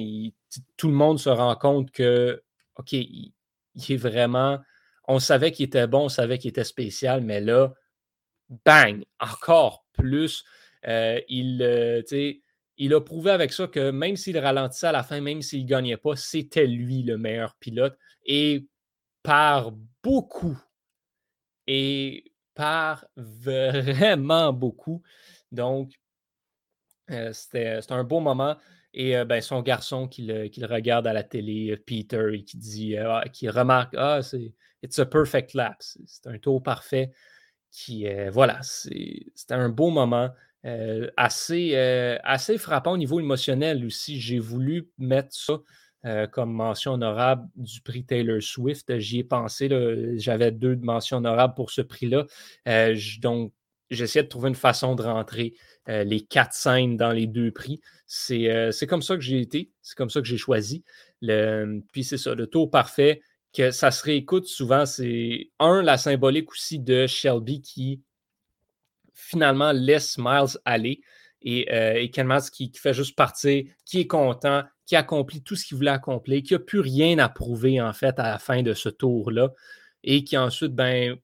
tout 0.77 0.89
le 0.89 0.95
monde 0.95 1.19
se 1.19 1.29
rend 1.29 1.55
compte 1.57 1.91
que, 1.91 2.43
OK, 2.77 2.93
il, 2.93 3.33
est 3.75 3.97
vraiment. 3.97 4.61
On 5.09 5.19
savait 5.19 5.51
qu'il 5.51 5.67
était 5.67 5.87
bon, 5.87 6.05
on 6.05 6.09
savait 6.09 6.39
qu'il 6.39 6.51
était 6.51 6.65
spécial, 6.65 7.23
mais 7.23 7.41
là, 7.41 7.73
bang, 8.65 9.05
encore 9.19 9.85
plus. 9.93 10.45
il, 10.87 12.05
il 12.85 12.93
a 12.95 13.01
prouvé 13.01 13.31
avec 13.31 13.53
ça 13.53 13.69
que 13.69 13.93
même 13.93 14.17
s'il 14.17 14.37
ralentissait 14.37 14.89
à 14.89 14.93
la 14.93 15.05
fin, 15.05 15.21
même 15.21 15.41
s'il 15.41 15.62
ne 15.62 15.69
gagnait 15.69 15.97
pas, 15.97 16.17
c'était 16.17 16.67
lui 16.67 17.05
le 17.05 17.17
meilleur 17.17 17.55
pilote. 17.55 17.97
Et 18.27 18.67
par 19.23 19.71
beaucoup. 20.03 20.61
Et 21.69 22.33
par 22.55 23.07
vraiment 23.15 24.53
beaucoup. 24.53 25.01
Donc, 25.53 25.93
euh, 27.12 27.33
c'était 27.33 27.79
un 27.89 28.03
beau 28.03 28.19
moment. 28.19 28.57
Et 28.95 29.17
euh, 29.17 29.25
ben, 29.25 29.41
son 29.41 29.62
garçon 29.62 30.09
qui 30.09 30.23
le, 30.23 30.51
regarde 30.67 31.07
à 31.07 31.12
la 31.12 31.23
télé, 31.23 31.77
Peter, 31.77 32.31
et 32.35 32.43
qui 32.43 32.57
dit, 32.57 32.97
euh, 32.97 33.12
ah, 33.12 33.29
qui 33.29 33.49
remarque, 33.49 33.95
ah, 33.97 34.23
c'est 34.23 34.55
it's 34.83 35.01
perfect 35.09 35.55
lap. 35.55 35.77
C'est 35.79 36.27
un 36.27 36.39
tour 36.39 36.61
parfait. 36.61 37.12
Qui, 37.71 38.07
voilà, 38.33 38.59
c'est 38.62 39.51
un 39.51 39.69
beau 39.69 39.91
moment. 39.91 40.31
Assez, 41.16 41.76
assez 42.23 42.59
frappant 42.59 42.92
au 42.92 42.99
niveau 42.99 43.21
émotionnel 43.21 43.85
aussi. 43.85 44.21
J'ai 44.21 44.38
voulu 44.38 44.88
mettre 44.99 45.35
ça 45.35 45.61
comme 46.31 46.52
mention 46.52 46.92
honorable 46.92 47.49
du 47.57 47.81
prix 47.81 48.04
Taylor 48.04 48.42
Swift. 48.42 48.99
J'y 48.99 49.21
ai 49.21 49.25
pensé. 49.25 49.69
J'avais 50.16 50.52
deux 50.52 50.76
mentions 50.76 51.19
honorables 51.19 51.54
pour 51.54 51.71
ce 51.71 51.83
prix-là. 51.83 52.26
donc, 53.21 53.52
j'essayais 53.92 54.25
de 54.25 54.28
trouver 54.28 54.49
une 54.49 54.54
façon 54.54 54.95
de 54.95 55.02
rentrer 55.02 55.54
euh, 55.88 56.04
les 56.04 56.21
quatre 56.21 56.54
scènes 56.54 56.97
dans 56.97 57.12
les 57.12 57.26
deux 57.26 57.52
prix. 57.52 57.81
Euh, 58.31 58.73
c'est 58.73 58.87
comme 58.87 59.02
ça 59.02 59.14
que 59.16 59.23
j'ai 59.23 59.40
été, 59.40 59.71
c'est 59.83 59.97
comme 59.97 60.11
ça 60.11 60.21
que 60.21 60.26
j'ai 60.26 60.38
choisi. 60.38 60.83
Le, 61.21 61.81
puis 61.92 62.02
c'est 62.02 62.19
ça, 62.19 62.35
le 62.35 62.47
tour 62.47 62.71
parfait, 62.71 63.21
que 63.52 63.71
ça 63.71 63.90
se 63.90 64.02
réécoute 64.02 64.47
souvent, 64.47 64.87
c'est 64.87 65.50
un, 65.59 65.83
la 65.83 65.99
symbolique 65.99 66.50
aussi 66.50 66.78
de 66.78 67.07
Shelby 67.07 67.61
qui 67.61 68.00
finalement 69.23 69.73
laisse 69.73 70.19
Miles 70.19 70.59
aller 70.64 71.00
et, 71.43 71.73
euh, 71.73 72.07
Ken 72.12 72.26
Miles 72.26 72.50
qui, 72.52 72.71
fait 72.75 72.95
juste 72.95 73.17
partir, 73.17 73.64
qui 73.85 74.00
est 74.00 74.07
content, 74.07 74.62
qui 74.87 74.97
accomplit 74.97 75.43
tout 75.43 75.57
ce 75.57 75.64
qu'il 75.64 75.76
voulait 75.76 75.91
accomplir, 75.91 76.43
qui 76.43 76.55
n'a 76.55 76.59
plus 76.59 76.81
rien 76.81 77.19
à 77.19 77.29
prouver 77.29 77.81
en 77.81 77.93
fait 77.93 78.19
à 78.19 78.25
la 78.25 78.38
fin 78.38 78.62
de 78.62 78.75
ce 78.75 78.88
tour-là 78.88 79.52
et 80.05 80.25
qui 80.25 80.37
ensuite 80.37 80.75
ben, 80.75 81.17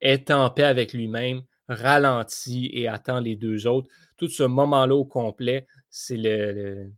est 0.00 0.30
en 0.30 0.50
paix 0.50 0.64
avec 0.64 0.92
lui-même, 0.92 1.42
ralentit 1.68 2.70
et 2.72 2.88
attend 2.88 3.20
les 3.20 3.36
deux 3.36 3.66
autres. 3.66 3.88
Tout 4.16 4.28
ce 4.28 4.42
moment-là 4.42 4.94
au 4.94 5.04
complet, 5.04 5.66
c'est 5.90 6.16
le, 6.16 6.90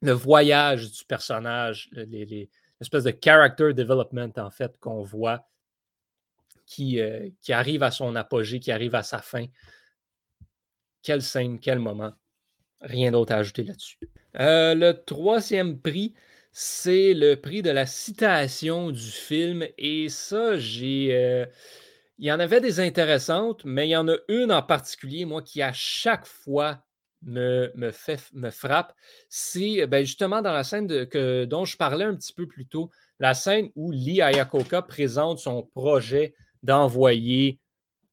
le, 0.00 0.12
voyage 0.12 0.90
du 0.90 1.04
personnage, 1.04 1.90
l'espèce 1.92 3.04
de 3.04 3.14
character 3.22 3.72
development, 3.74 4.32
en 4.36 4.50
fait, 4.50 4.76
qu'on 4.78 5.02
voit 5.02 5.49
qui, 6.70 7.00
euh, 7.00 7.28
qui 7.42 7.52
arrive 7.52 7.82
à 7.82 7.90
son 7.90 8.14
apogée, 8.14 8.60
qui 8.60 8.70
arrive 8.70 8.94
à 8.94 9.02
sa 9.02 9.18
fin. 9.18 9.46
Quelle 11.02 11.20
scène, 11.20 11.58
quel 11.58 11.80
moment. 11.80 12.12
Rien 12.80 13.10
d'autre 13.10 13.34
à 13.34 13.38
ajouter 13.38 13.64
là-dessus. 13.64 13.98
Euh, 14.38 14.74
le 14.74 14.92
troisième 14.92 15.80
prix, 15.80 16.14
c'est 16.52 17.12
le 17.12 17.34
prix 17.34 17.62
de 17.62 17.70
la 17.70 17.86
citation 17.86 18.92
du 18.92 19.10
film. 19.10 19.66
Et 19.78 20.08
ça, 20.08 20.56
j'ai. 20.58 21.08
Euh, 21.12 21.44
il 22.18 22.26
y 22.26 22.32
en 22.32 22.38
avait 22.38 22.60
des 22.60 22.78
intéressantes, 22.78 23.64
mais 23.64 23.88
il 23.88 23.90
y 23.90 23.96
en 23.96 24.08
a 24.08 24.16
une 24.28 24.52
en 24.52 24.62
particulier, 24.62 25.24
moi, 25.24 25.42
qui 25.42 25.62
à 25.62 25.72
chaque 25.72 26.26
fois 26.26 26.84
me, 27.22 27.72
me, 27.74 27.90
fait, 27.90 28.20
me 28.32 28.50
frappe. 28.50 28.94
C'est 29.28 29.86
ben, 29.88 30.04
justement 30.04 30.40
dans 30.40 30.52
la 30.52 30.62
scène 30.62 31.06
que, 31.08 31.46
dont 31.46 31.64
je 31.64 31.76
parlais 31.76 32.04
un 32.04 32.14
petit 32.14 32.32
peu 32.32 32.46
plus 32.46 32.66
tôt, 32.66 32.90
la 33.18 33.34
scène 33.34 33.70
où 33.74 33.90
Lee 33.90 34.20
Ayakoka 34.20 34.82
présente 34.82 35.40
son 35.40 35.62
projet 35.62 36.34
d'envoyer 36.62 37.58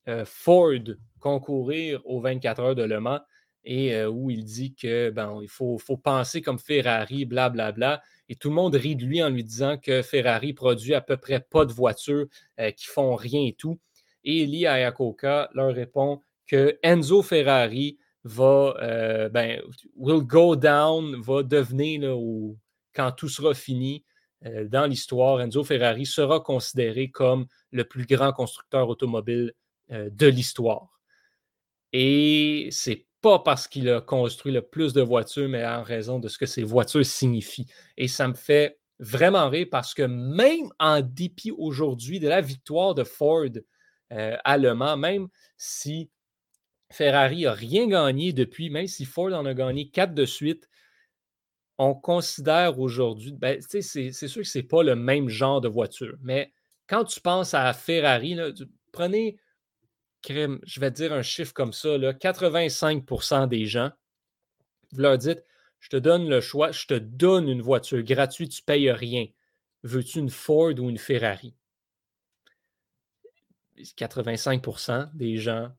euh, 0.07 0.25
Ford 0.25 0.79
concourir 1.19 2.01
aux 2.05 2.21
24 2.21 2.61
heures 2.61 2.75
de 2.75 2.83
Le 2.83 2.99
Mans 2.99 3.19
et 3.63 3.93
euh, 3.93 4.09
où 4.09 4.29
il 4.29 4.45
dit 4.45 4.73
que 4.73 5.09
ben, 5.09 5.39
il 5.41 5.49
faut, 5.49 5.77
penser 6.01 6.41
comme 6.41 6.59
Ferrari, 6.59 7.25
blablabla. 7.25 7.71
Bla, 7.71 7.97
bla, 7.97 8.03
et 8.29 8.35
tout 8.35 8.49
le 8.49 8.55
monde 8.55 8.75
rit 8.75 8.95
de 8.95 9.05
lui 9.05 9.23
en 9.23 9.29
lui 9.29 9.43
disant 9.43 9.77
que 9.77 10.01
Ferrari 10.01 10.53
produit 10.53 10.93
à 10.93 11.01
peu 11.01 11.17
près 11.17 11.39
pas 11.39 11.65
de 11.65 11.73
voitures 11.73 12.27
euh, 12.59 12.71
qui 12.71 12.85
font 12.85 13.15
rien 13.15 13.45
et 13.45 13.53
tout. 13.53 13.79
Et 14.23 14.45
Lee 14.45 14.65
Ayakoka 14.65 15.49
leur 15.53 15.73
répond 15.73 16.21
que 16.45 16.77
Enzo 16.83 17.21
Ferrari 17.21 17.97
va, 18.23 19.29
ben, 19.31 19.61
will 19.95 20.21
go 20.21 20.55
down, 20.55 21.15
va 21.21 21.43
devenir, 21.43 22.17
quand 22.93 23.11
tout 23.13 23.29
sera 23.29 23.53
fini 23.53 24.03
dans 24.41 24.85
l'histoire, 24.85 25.41
Enzo 25.41 25.63
Ferrari 25.63 26.05
sera 26.05 26.39
considéré 26.39 27.09
comme 27.09 27.47
le 27.71 27.83
plus 27.83 28.05
grand 28.05 28.31
constructeur 28.31 28.87
automobile 28.89 29.53
euh, 29.91 30.09
de 30.11 30.27
l'histoire. 30.27 30.99
Et 31.93 32.67
c'est 32.71 33.05
pas 33.21 33.39
parce 33.39 33.67
qu'il 33.67 33.89
a 33.89 34.01
construit 34.01 34.51
le 34.51 34.61
plus 34.61 34.93
de 34.93 35.01
voitures, 35.01 35.47
mais 35.47 35.65
en 35.65 35.81
raison 35.81 36.19
de 36.19 36.27
ce 36.27 36.37
que 36.37 36.45
ces 36.45 36.63
voitures 36.63 37.05
signifient. 37.05 37.67
Et 37.95 38.07
ça 38.07 38.27
me 38.27 38.33
fait 38.33 38.79
vraiment 38.99 39.49
rire 39.49 39.67
parce 39.71 39.93
que 39.93 40.03
même 40.03 40.69
en 40.79 41.01
dépit 41.01 41.51
aujourd'hui 41.51 42.19
de 42.19 42.27
la 42.27 42.41
victoire 42.41 42.95
de 42.95 43.03
Ford 43.03 43.45
euh, 44.11 44.37
allemand, 44.43 44.97
même 44.97 45.29
si 45.55 46.09
Ferrari 46.91 47.43
n'a 47.43 47.53
rien 47.53 47.87
gagné 47.87 48.33
depuis, 48.33 48.69
même 48.69 48.87
si 48.87 49.05
Ford 49.05 49.33
en 49.33 49.45
a 49.45 49.53
gagné 49.53 49.89
quatre 49.89 50.13
de 50.13 50.25
suite, 50.25 50.67
on 51.77 51.93
considère 51.93 52.79
aujourd'hui, 52.79 53.33
ben, 53.33 53.61
c'est 53.61 53.81
sûr 53.81 54.41
que 54.41 54.47
ce 54.47 54.57
n'est 54.57 54.63
pas 54.63 54.83
le 54.83 54.95
même 54.95 55.29
genre 55.29 55.61
de 55.61 55.67
voiture, 55.67 56.17
mais 56.21 56.51
quand 56.87 57.03
tu 57.03 57.21
penses 57.21 57.53
à 57.53 57.71
Ferrari, 57.73 58.37
prenez, 58.91 59.37
je 60.27 60.79
vais 60.79 60.91
dire 60.91 61.13
un 61.13 61.21
chiffre 61.21 61.53
comme 61.53 61.73
ça, 61.73 61.97
là, 61.97 62.13
85% 62.13 63.47
des 63.47 63.65
gens, 63.65 63.91
vous 64.91 65.01
leur 65.01 65.17
dites, 65.17 65.43
je 65.79 65.89
te 65.89 65.97
donne 65.97 66.27
le 66.27 66.41
choix, 66.41 66.71
je 66.71 66.87
te 66.87 66.95
donne 66.95 67.47
une 67.47 67.61
voiture 67.61 68.01
gratuite, 68.01 68.51
tu 68.51 68.61
ne 68.61 68.65
payes 68.65 68.91
rien. 68.91 69.27
Veux-tu 69.83 70.19
une 70.19 70.29
Ford 70.29 70.73
ou 70.79 70.89
une 70.89 70.97
Ferrari? 70.97 71.53
85% 73.77 75.11
des 75.13 75.37
gens, 75.37 75.71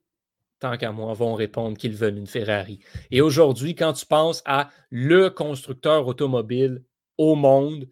tant 0.61 0.77
qu'à 0.77 0.93
moi, 0.93 1.12
vont 1.15 1.35
répondre 1.35 1.77
qu'ils 1.77 1.95
veulent 1.95 2.19
une 2.19 2.27
Ferrari. 2.27 2.81
Et 3.11 3.21
aujourd'hui, 3.21 3.75
quand 3.75 3.93
tu 3.93 4.07
penses 4.07 4.43
à 4.45 4.71
le 4.91 5.31
constructeur 5.31 6.07
automobile 6.07 6.83
au 7.17 7.35
monde, 7.35 7.88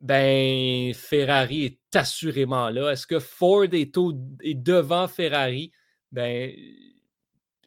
ben 0.00 0.92
Ferrari 0.94 1.64
est 1.64 1.96
assurément 1.96 2.70
là. 2.70 2.90
Est-ce 2.90 3.06
que 3.06 3.20
Ford 3.20 3.64
est, 3.72 3.96
est 4.42 4.54
devant 4.54 5.06
Ferrari? 5.06 5.70
Ben, 6.10 6.52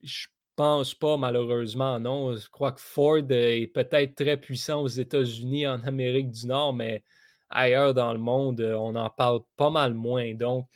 je 0.04 0.28
pense 0.56 0.94
pas, 0.94 1.18
malheureusement, 1.18 2.00
non. 2.00 2.36
Je 2.36 2.50
crois 2.50 2.72
que 2.72 2.82
Ford 2.82 3.24
est 3.30 3.68
peut-être 3.74 4.16
très 4.16 4.38
puissant 4.38 4.82
aux 4.82 4.88
États-Unis, 4.88 5.68
en 5.68 5.82
Amérique 5.84 6.32
du 6.32 6.48
Nord, 6.48 6.74
mais 6.74 7.04
ailleurs 7.50 7.94
dans 7.94 8.14
le 8.14 8.20
monde, 8.20 8.62
on 8.62 8.96
en 8.96 9.10
parle 9.10 9.40
pas 9.56 9.70
mal 9.70 9.94
moins. 9.94 10.34
Donc, 10.34 10.68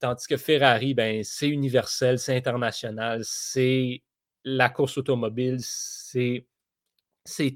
Tandis 0.00 0.26
que 0.26 0.38
Ferrari, 0.38 0.94
ben, 0.94 1.22
c'est 1.22 1.48
universel, 1.48 2.18
c'est 2.18 2.34
international, 2.34 3.20
c'est 3.22 4.02
la 4.44 4.70
course 4.70 4.96
automobile, 4.96 5.58
c'est, 5.60 6.46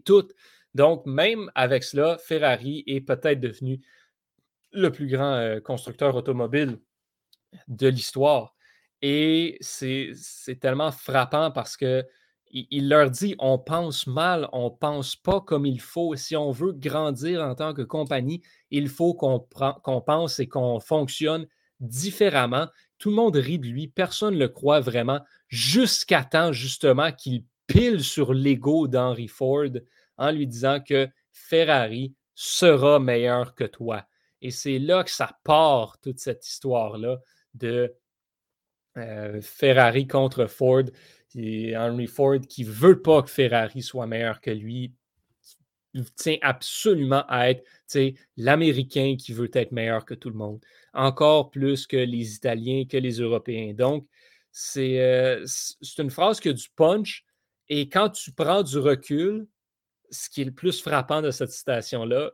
tout. 0.05 0.29
Donc, 0.75 1.07
même 1.07 1.51
avec 1.55 1.85
cela, 1.85 2.19
Ferrari 2.19 2.85
est 2.87 3.01
peut-être 3.01 3.41
devenu 3.41 3.81
le 4.73 4.93
plus 4.93 5.07
grand 5.07 5.35
euh, 5.37 5.61
constructeur 5.61 6.15
automobile 6.15 6.79
de 7.69 7.89
l'histoire. 7.89 8.55
Et 9.01 9.57
c'est, 9.61 10.13
tellement 10.61 10.93
frappant 10.93 11.51
parce 11.51 11.77
que 11.79 12.05
il, 12.51 12.89
leur 12.89 13.11
dit 13.11 13.35
on 13.39 13.59
pense 13.59 14.07
mal, 14.07 14.49
on 14.53 14.71
pense 14.71 15.17
pas 15.17 15.41
comme 15.41 15.67
il 15.67 15.81
faut. 15.81 16.15
Si 16.15 16.37
on 16.37 16.53
veut 16.53 16.73
grandir 16.73 17.43
en 17.43 17.55
tant 17.55 17.75
que 17.75 17.83
compagnie, 17.83 18.43
il 18.71 18.89
faut 18.89 19.15
qu'on, 19.15 19.41
qu'on 19.41 20.01
pense 20.01 20.39
et 20.39 20.47
qu'on 20.47 20.79
fonctionne 20.79 21.49
différemment. 21.81 22.69
Tout 22.99 23.11
le 23.11 23.17
monde 23.17 23.37
rit 23.37 23.59
de 23.59 23.67
lui, 23.67 23.89
personne 23.89 24.35
ne 24.35 24.39
le 24.39 24.49
croit 24.49 24.81
vraiment, 24.81 25.21
jusqu'à 25.49 26.25
temps 26.25 26.53
justement 26.53 27.13
qu'il 27.13 27.45
pile 27.67 28.03
sur 28.03 28.35
l'ego 28.35 28.89
d'Henry 28.89 29.29
Ford 29.29 29.71
en 30.17 30.31
lui 30.31 30.47
disant 30.47 30.81
que 30.81 31.09
Ferrari 31.33 32.15
sera 32.35 32.99
meilleur 32.99 33.55
que 33.55 33.65
toi. 33.65 34.07
Et 34.43 34.51
c'est 34.51 34.79
là 34.79 35.05
que 35.05 35.11
ça 35.11 35.39
part, 35.45 35.99
toute 36.01 36.19
cette 36.19 36.47
histoire-là 36.47 37.19
de 37.55 37.95
euh, 38.97 39.41
Ferrari 39.41 40.07
contre 40.07 40.47
Ford. 40.47 40.85
Et 41.35 41.77
Henry 41.77 42.07
Ford 42.07 42.41
qui 42.49 42.65
ne 42.65 42.71
veut 42.71 43.03
pas 43.03 43.23
que 43.23 43.31
Ferrari 43.31 43.83
soit 43.83 44.07
meilleur 44.07 44.41
que 44.41 44.51
lui, 44.51 44.93
tient 46.17 46.39
absolument 46.43 47.25
à 47.29 47.51
être 47.51 47.65
l'Américain 48.37 49.17
qui 49.19 49.33
veut 49.33 49.51
être 49.53 49.73
meilleur 49.73 50.05
que 50.05 50.15
tout 50.15 50.31
le 50.31 50.37
monde, 50.37 50.61
encore 50.95 51.51
plus 51.51 51.87
que 51.87 51.97
les 51.97 52.35
Italiens, 52.35 52.85
que 52.89 52.97
les 52.97 53.21
Européens. 53.21 53.75
Donc, 53.75 54.09
C'est 54.53 55.43
une 55.99 56.11
phrase 56.11 56.41
qui 56.41 56.49
a 56.49 56.53
du 56.53 56.69
punch. 56.77 57.25
Et 57.69 57.89
quand 57.89 58.11
tu 58.11 58.33
prends 58.33 58.63
du 58.63 58.79
recul, 58.79 59.47
ce 60.11 60.29
qui 60.31 60.43
est 60.43 60.45
le 60.45 60.55
plus 60.55 60.81
frappant 60.81 61.23
de 61.23 61.31
cette 61.31 61.51
citation-là, 61.51 62.33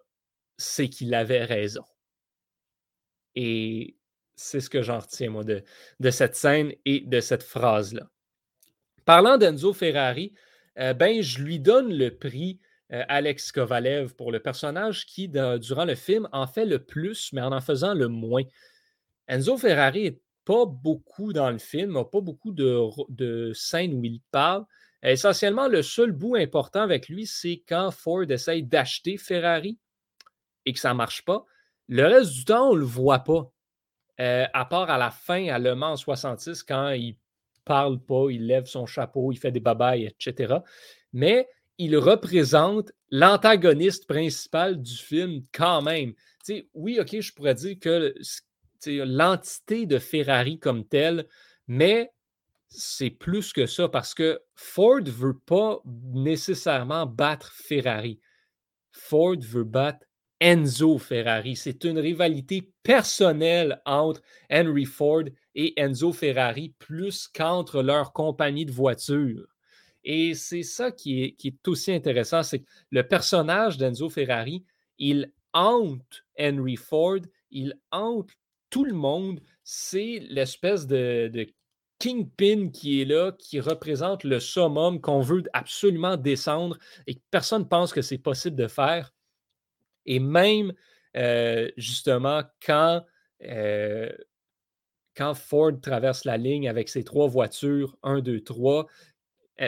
c'est 0.59 0.89
qu'il 0.89 1.15
avait 1.15 1.45
raison. 1.45 1.85
Et 3.35 3.97
c'est 4.35 4.61
ce 4.61 4.69
que 4.71 4.83
j'en 4.83 4.99
retiens, 4.99 5.31
moi, 5.31 5.45
de, 5.45 5.63
de, 6.01 6.11
cette 6.11 6.35
scène 6.35 6.73
et 6.85 7.01
de 7.01 7.21
cette 7.21 7.43
phrase-là. 7.43 8.11
Parlant 9.05 9.39
d'Enzo 9.39 9.73
Ferrari, 9.73 10.35
euh, 10.79 10.95
ben, 10.95 11.23
je 11.23 11.43
lui 11.43 11.61
donne 11.61 11.93
le 11.93 12.17
prix 12.17 12.59
euh, 12.93 13.05
Alex 13.09 13.53
Kovalev 13.53 14.15
pour 14.15 14.33
le 14.33 14.41
personnage 14.41 15.07
qui, 15.07 15.29
durant 15.29 15.85
le 15.85 15.95
film, 15.95 16.29
en 16.33 16.47
fait 16.47 16.67
le 16.67 16.79
plus, 16.79 17.33
mais 17.33 17.41
en 17.41 17.53
en 17.53 17.61
faisant 17.61 17.95
le 17.95 18.09
moins. 18.09 18.43
Enzo 19.29 19.57
Ferrari 19.57 20.05
n'est 20.05 20.21
pas 20.45 20.67
beaucoup 20.67 21.33
dans 21.33 21.51
le 21.51 21.59
film, 21.59 21.93
n'a 21.93 22.05
pas 22.05 22.21
beaucoup 22.21 22.53
de, 22.53 22.81
de 23.09 23.53
scènes 23.53 23.95
où 23.95 24.05
il 24.05 24.21
parle. 24.31 24.65
Essentiellement, 25.03 25.69
le 25.69 25.83
seul 25.83 26.13
bout 26.13 26.37
important 26.37 26.81
avec 26.81 27.09
lui, 27.09 27.27
c'est 27.27 27.63
quand 27.67 27.91
Ford 27.91 28.29
essaye 28.29 28.63
d'acheter 28.63 29.17
Ferrari 29.17 29.79
et 30.67 30.73
que 30.73 30.79
ça 30.79 30.91
ne 30.91 30.95
marche 30.95 31.25
pas. 31.25 31.45
Le 31.89 32.07
reste 32.07 32.33
du 32.33 32.45
temps, 32.45 32.71
on 32.71 32.75
ne 32.75 32.81
le 32.81 32.85
voit 32.85 33.21
pas. 33.21 33.51
Euh, 34.21 34.47
à 34.53 34.65
part 34.67 34.91
à 34.91 34.99
la 34.99 35.11
fin, 35.11 35.49
à 35.49 35.59
Le 35.59 35.75
Mans 35.75 35.93
en 35.93 35.97
66, 35.97 36.63
quand 36.63 36.91
il 36.91 37.17
parle 37.65 37.99
pas, 38.01 38.27
il 38.31 38.47
lève 38.47 38.67
son 38.67 38.85
chapeau, 38.85 39.33
il 39.33 39.39
fait 39.39 39.53
des 39.53 39.61
babayes, 39.61 40.05
etc. 40.05 40.57
Mais 41.13 41.49
il 41.81 41.97
représente 41.97 42.93
l'antagoniste 43.11 44.07
principal 44.07 44.83
du 44.83 44.95
film 44.95 45.43
quand 45.51 45.81
même. 45.81 46.13
oui, 46.75 47.01
OK, 47.01 47.19
je 47.19 47.33
pourrais 47.33 47.55
dire 47.55 47.79
que 47.81 48.15
l'entité 48.87 49.87
de 49.87 49.99
Ferrari 49.99 50.59
comme 50.59 50.87
telle, 50.87 51.27
mais 51.67 52.13
c'est 52.69 53.09
plus 53.09 53.55
que 53.55 53.65
ça 53.65 53.89
parce 53.89 54.13
que 54.13 54.43
Ford 54.55 55.01
ne 55.01 55.11
veut 55.11 55.39
pas 55.39 55.81
nécessairement 56.13 57.07
battre 57.07 57.51
Ferrari. 57.51 58.21
Ford 58.93 59.41
veut 59.41 59.65
battre 59.65 60.07
Enzo 60.39 60.99
Ferrari. 60.99 61.57
C'est 61.57 61.85
une 61.85 61.99
rivalité 61.99 62.71
personnelle 62.83 63.81
entre 63.87 64.21
Henry 64.51 64.85
Ford 64.85 65.25
et 65.55 65.81
Enzo 65.81 66.13
Ferrari, 66.13 66.75
plus 66.79 67.27
qu'entre 67.27 67.83
leur 67.83 68.13
compagnie 68.13 68.67
de 68.67 68.73
voitures. 68.73 69.50
Et 70.05 70.35
c'est 70.35 70.63
ça 70.63 70.91
qui 70.91 71.23
est, 71.23 71.69
aussi 71.69 71.93
intéressant, 71.93 72.43
c'est 72.43 72.61
que 72.61 72.69
le 72.91 73.07
personnage 73.07 73.77
d'Enzo 73.77 74.09
Ferrari, 74.09 74.65
il 74.99 75.33
hante 75.53 76.25
Henry 76.39 76.77
Ford, 76.77 77.21
il 77.51 77.79
hante 77.91 78.31
tout 78.71 78.85
le 78.85 78.95
monde. 78.95 79.41
C'est 79.63 80.21
l'espèce 80.29 80.87
de, 80.87 81.29
de 81.33 81.47
Kingpin 82.01 82.71
qui 82.71 83.03
est 83.03 83.05
là, 83.05 83.33
qui 83.39 83.61
représente 83.61 84.25
le 84.25 84.41
summum 84.41 85.01
qu'on 85.01 85.21
veut 85.21 85.45
absolument 85.53 86.17
descendre 86.17 86.79
et 87.07 87.15
que 87.15 87.21
personne 87.31 87.63
ne 87.63 87.69
pense 87.69 87.93
que 87.93 88.03
c'est 88.03 88.19
possible 88.19 88.57
de 88.57 88.67
faire. 88.67 89.13
Et 90.07 90.19
même, 90.19 90.73
euh, 91.17 91.71
justement, 91.77 92.43
quand, 92.65 93.05
euh, 93.45 94.11
quand 95.15 95.35
Ford 95.35 95.73
traverse 95.81 96.25
la 96.25 96.39
ligne 96.39 96.69
avec 96.69 96.89
ses 96.89 97.05
trois 97.05 97.29
voitures, 97.29 97.97
1, 98.03 98.21
2, 98.21 98.41
3, 98.41 98.87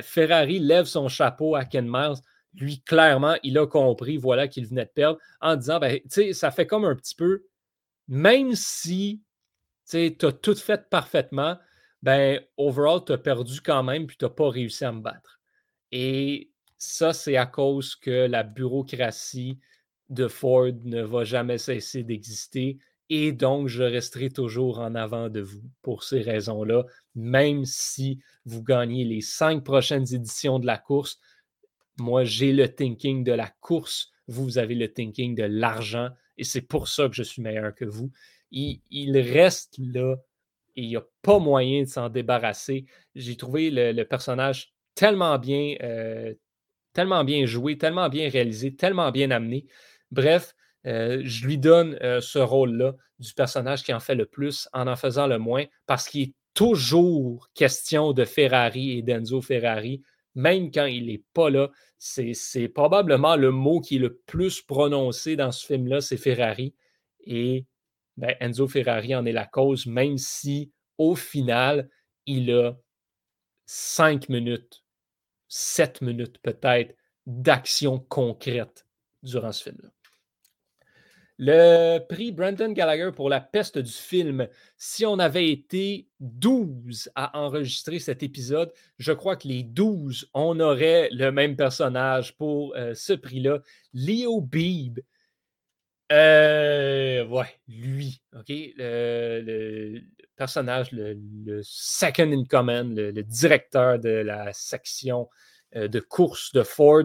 Ferrari 0.01 0.59
lève 0.59 0.87
son 0.87 1.09
chapeau 1.09 1.55
à 1.55 1.65
Ken 1.65 1.87
Miles. 1.87 2.23
Lui, 2.55 2.81
clairement, 2.83 3.37
il 3.43 3.59
a 3.59 3.67
compris, 3.67 4.17
voilà, 4.17 4.49
qu'il 4.49 4.67
venait 4.67 4.85
de 4.85 4.91
perdre, 4.91 5.19
en 5.41 5.57
disant, 5.57 5.79
ben, 5.79 6.01
tu 6.11 6.33
ça 6.33 6.51
fait 6.51 6.67
comme 6.67 6.85
un 6.85 6.95
petit 6.95 7.15
peu, 7.15 7.45
même 8.09 8.55
si 8.55 9.23
tu 9.88 10.14
as 10.23 10.33
tout 10.33 10.55
fait 10.55 10.88
parfaitement, 10.88 11.59
ben, 12.03 12.40
overall, 12.57 13.05
tu 13.05 13.12
as 13.12 13.19
perdu 13.19 13.61
quand 13.61 13.83
même, 13.83 14.07
puis 14.07 14.16
tu 14.16 14.25
n'as 14.25 14.31
pas 14.31 14.51
réussi 14.51 14.85
à 14.85 14.93
me 14.93 15.01
battre. 15.01 15.40
Et 15.93 16.51
ça, 16.79 17.12
c'est 17.12 17.37
à 17.37 17.47
cause 17.47 17.95
que 17.95 18.27
la 18.27 18.43
bureaucratie 18.43 19.59
de 20.09 20.29
Ford 20.29 20.73
ne 20.85 21.03
va 21.03 21.25
jamais 21.25 21.59
cesser 21.59 22.03
d'exister. 22.03 22.79
Et 23.14 23.33
donc, 23.33 23.68
je 23.68 23.83
resterai 23.83 24.31
toujours 24.31 24.79
en 24.79 24.94
avant 24.94 25.29
de 25.29 25.42
vous 25.42 25.61
pour 25.83 26.03
ces 26.03 26.22
raisons-là, 26.22 26.87
même 27.14 27.66
si 27.66 28.20
vous 28.46 28.62
gagnez 28.62 29.05
les 29.05 29.20
cinq 29.20 29.62
prochaines 29.64 30.14
éditions 30.14 30.59
de 30.59 30.64
la 30.64 30.79
course. 30.79 31.20
Moi, 31.98 32.25
j'ai 32.25 32.55
le 32.55 32.75
thinking 32.75 33.22
de 33.22 33.33
la 33.33 33.48
course, 33.61 34.11
vous, 34.29 34.57
avez 34.57 34.75
le 34.75 34.90
thinking 34.90 35.35
de 35.35 35.42
l'argent, 35.42 36.09
et 36.38 36.44
c'est 36.44 36.62
pour 36.62 36.88
ça 36.88 37.07
que 37.07 37.14
je 37.14 37.22
suis 37.22 37.42
meilleur 37.42 37.75
que 37.75 37.85
vous. 37.85 38.11
Il, 38.51 39.18
reste 39.18 39.77
là 39.77 40.16
et 40.75 40.85
il 40.85 40.88
n'y 40.88 40.96
a 40.96 41.05
pas 41.20 41.38
moyen 41.38 41.83
de 41.83 41.88
s'en 41.88 42.09
débarrasser. 42.09 42.87
J'ai 43.14 43.37
trouvé 43.37 43.70
le, 43.70 44.05
personnage 44.05 44.72
tellement 44.94 45.38
bien, 45.38 45.77
euh, 45.83 46.33
tellement 46.94 47.25
bien 47.25 47.44
joué, 47.44 47.77
tellement 47.77 48.09
bien 48.09 48.31
réalisé, 48.31 48.75
tellement 48.75 49.11
bien 49.11 49.31
amené. 49.31 49.66
Bref, 50.11 50.55
euh, 50.87 51.21
je 51.25 51.47
lui 51.47 51.59
donne 51.59 51.97
euh, 52.03 52.21
ce 52.21 52.38
rôle-là 52.38 52.95
du 53.18 53.33
personnage 53.35 53.83
qui 53.85 53.92
en 53.92 54.01
fait 54.01 54.14
le 54.14 54.27
plus 54.27 54.68
en 54.73 54.88
en 54.88 54.97
faisant 54.97 55.27
le 55.27 55.38
moins 55.38 55.64
parce 55.87 56.09
qu'il 56.09 56.23
est 56.23 56.35
toujours 56.55 57.49
question 57.55 58.12
de 58.12 58.25
Ferrari 58.25 58.99
et 58.99 59.03
d'Enzo 59.03 59.40
Ferrari, 59.40 60.03
même 60.35 60.71
quand 60.71 60.87
il 60.87 61.07
n'est 61.07 61.23
pas 61.33 61.51
là. 61.51 61.71
C'est 61.99 62.68
probablement 62.68 63.37
le 63.37 63.53
mot 63.53 63.81
qui 63.81 63.97
est 63.97 64.01
le 64.01 64.16
plus 64.27 64.61
prononcé 64.61 65.37
dans 65.37 65.53
ce 65.53 65.64
film-là, 65.64 66.01
c'est 66.01 66.16
Ferrari. 66.16 66.75
Et 67.25 67.64
ben, 68.16 68.35
Enzo 68.40 68.66
Ferrari 68.66 69.14
en 69.14 69.25
est 69.25 69.33
la 69.33 69.47
cause, 69.47 69.87
même 69.87 70.18
si 70.18 70.73
au 70.99 71.14
final, 71.14 71.88
il 72.27 72.53
a 72.53 72.77
cinq 73.66 74.29
minutes, 74.29 74.85
sept 75.49 76.01
minutes 76.01 76.38
peut-être 76.42 76.95
d'action 77.27 78.01
concrète 78.01 78.87
durant 79.23 79.53
ce 79.53 79.64
film-là. 79.64 79.90
Le 81.38 81.99
prix 81.99 82.31
Brandon 82.31 82.71
Gallagher 82.73 83.11
pour 83.14 83.29
la 83.29 83.40
peste 83.40 83.79
du 83.79 83.90
film. 83.90 84.47
Si 84.77 85.07
on 85.07 85.18
avait 85.18 85.49
été 85.51 86.09
12 86.21 87.11
à 87.14 87.38
enregistrer 87.38 87.99
cet 87.99 88.23
épisode, 88.23 88.73
je 88.99 89.12
crois 89.12 89.37
que 89.37 89.49
les 89.49 89.62
12, 89.62 90.29
on 90.35 90.61
aurait 90.61 91.09
le 91.11 91.33
même 91.33 91.57
personnage 91.57 92.37
pour 92.37 92.77
euh, 92.77 92.95
ce 92.95 93.14
prix-là. 93.14 93.61
Leo 93.95 94.40
Beebe. 94.40 95.01
Euh, 96.12 97.25
lui, 97.66 98.23
OK? 98.37 98.53
Le, 98.77 100.01
personnage, 100.37 100.92
le, 100.92 101.61
second 101.62 102.31
in 102.31 102.45
command, 102.45 102.95
le, 102.95 103.23
directeur 103.23 103.99
de 103.99 104.11
la 104.11 104.53
section 104.53 105.31
euh, 105.77 105.88
de 105.88 106.01
course 106.01 106.53
de 106.53 106.62
Ford. 106.62 107.05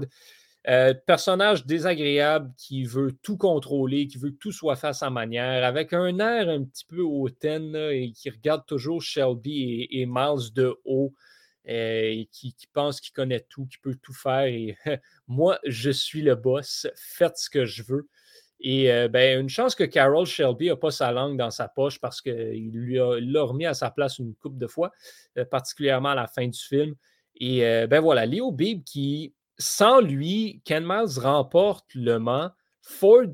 Euh, 0.69 0.93
personnage 0.93 1.65
désagréable 1.65 2.51
qui 2.57 2.83
veut 2.83 3.13
tout 3.21 3.37
contrôler, 3.37 4.07
qui 4.07 4.17
veut 4.17 4.31
que 4.31 4.37
tout 4.37 4.51
soit 4.51 4.75
fait 4.75 4.87
à 4.87 4.93
sa 4.93 5.09
manière, 5.09 5.63
avec 5.63 5.93
un 5.93 6.19
air 6.19 6.49
un 6.49 6.65
petit 6.65 6.83
peu 6.83 7.01
hautaine 7.01 7.73
et 7.73 8.11
qui 8.11 8.29
regarde 8.29 8.65
toujours 8.65 9.01
Shelby 9.01 9.87
et, 9.89 10.05
Miles 10.05 10.51
de 10.53 10.75
haut. 10.83 11.13
Euh, 11.69 12.01
et 12.03 12.29
qui, 12.31 12.53
pense 12.73 12.99
qu'il 12.99 13.13
connaît 13.13 13.45
tout, 13.49 13.65
qu'il 13.65 13.79
peut 13.79 13.95
tout 14.01 14.13
faire. 14.13 14.43
Et 14.43 14.77
moi, 15.27 15.57
je 15.65 15.89
suis 15.89 16.21
le 16.21 16.35
boss, 16.35 16.87
faites 16.95 17.37
ce 17.37 17.49
que 17.49 17.65
je 17.65 17.83
veux. 17.83 18.09
Et 18.59 18.91
euh, 18.91 19.07
ben, 19.07 19.39
une 19.39 19.49
chance 19.49 19.73
que 19.73 19.83
Carol 19.85 20.25
Shelby 20.25 20.67
n'a 20.67 20.75
pas 20.75 20.91
sa 20.91 21.13
langue 21.13 21.37
dans 21.37 21.51
sa 21.51 21.69
poche 21.69 21.99
parce 21.99 22.21
qu'il 22.21 22.71
l'a 22.73 23.43
remis 23.43 23.65
à 23.65 23.73
sa 23.73 23.89
place 23.89 24.19
une 24.19 24.33
couple 24.35 24.57
de 24.57 24.67
fois, 24.67 24.91
particulièrement 25.49 26.09
à 26.09 26.15
la 26.15 26.27
fin 26.27 26.45
du 26.47 26.59
film. 26.59 26.95
Et 27.39 27.59
ben 27.87 27.99
voilà, 27.99 28.25
Léo 28.25 28.51
Beebe 28.51 28.83
qui 28.83 29.33
sans 29.57 30.01
lui, 30.01 30.61
Ken 30.65 30.85
Miles 30.85 31.19
remporte 31.19 31.85
le 31.95 32.19
Mans. 32.19 32.51
Ford, 32.81 33.27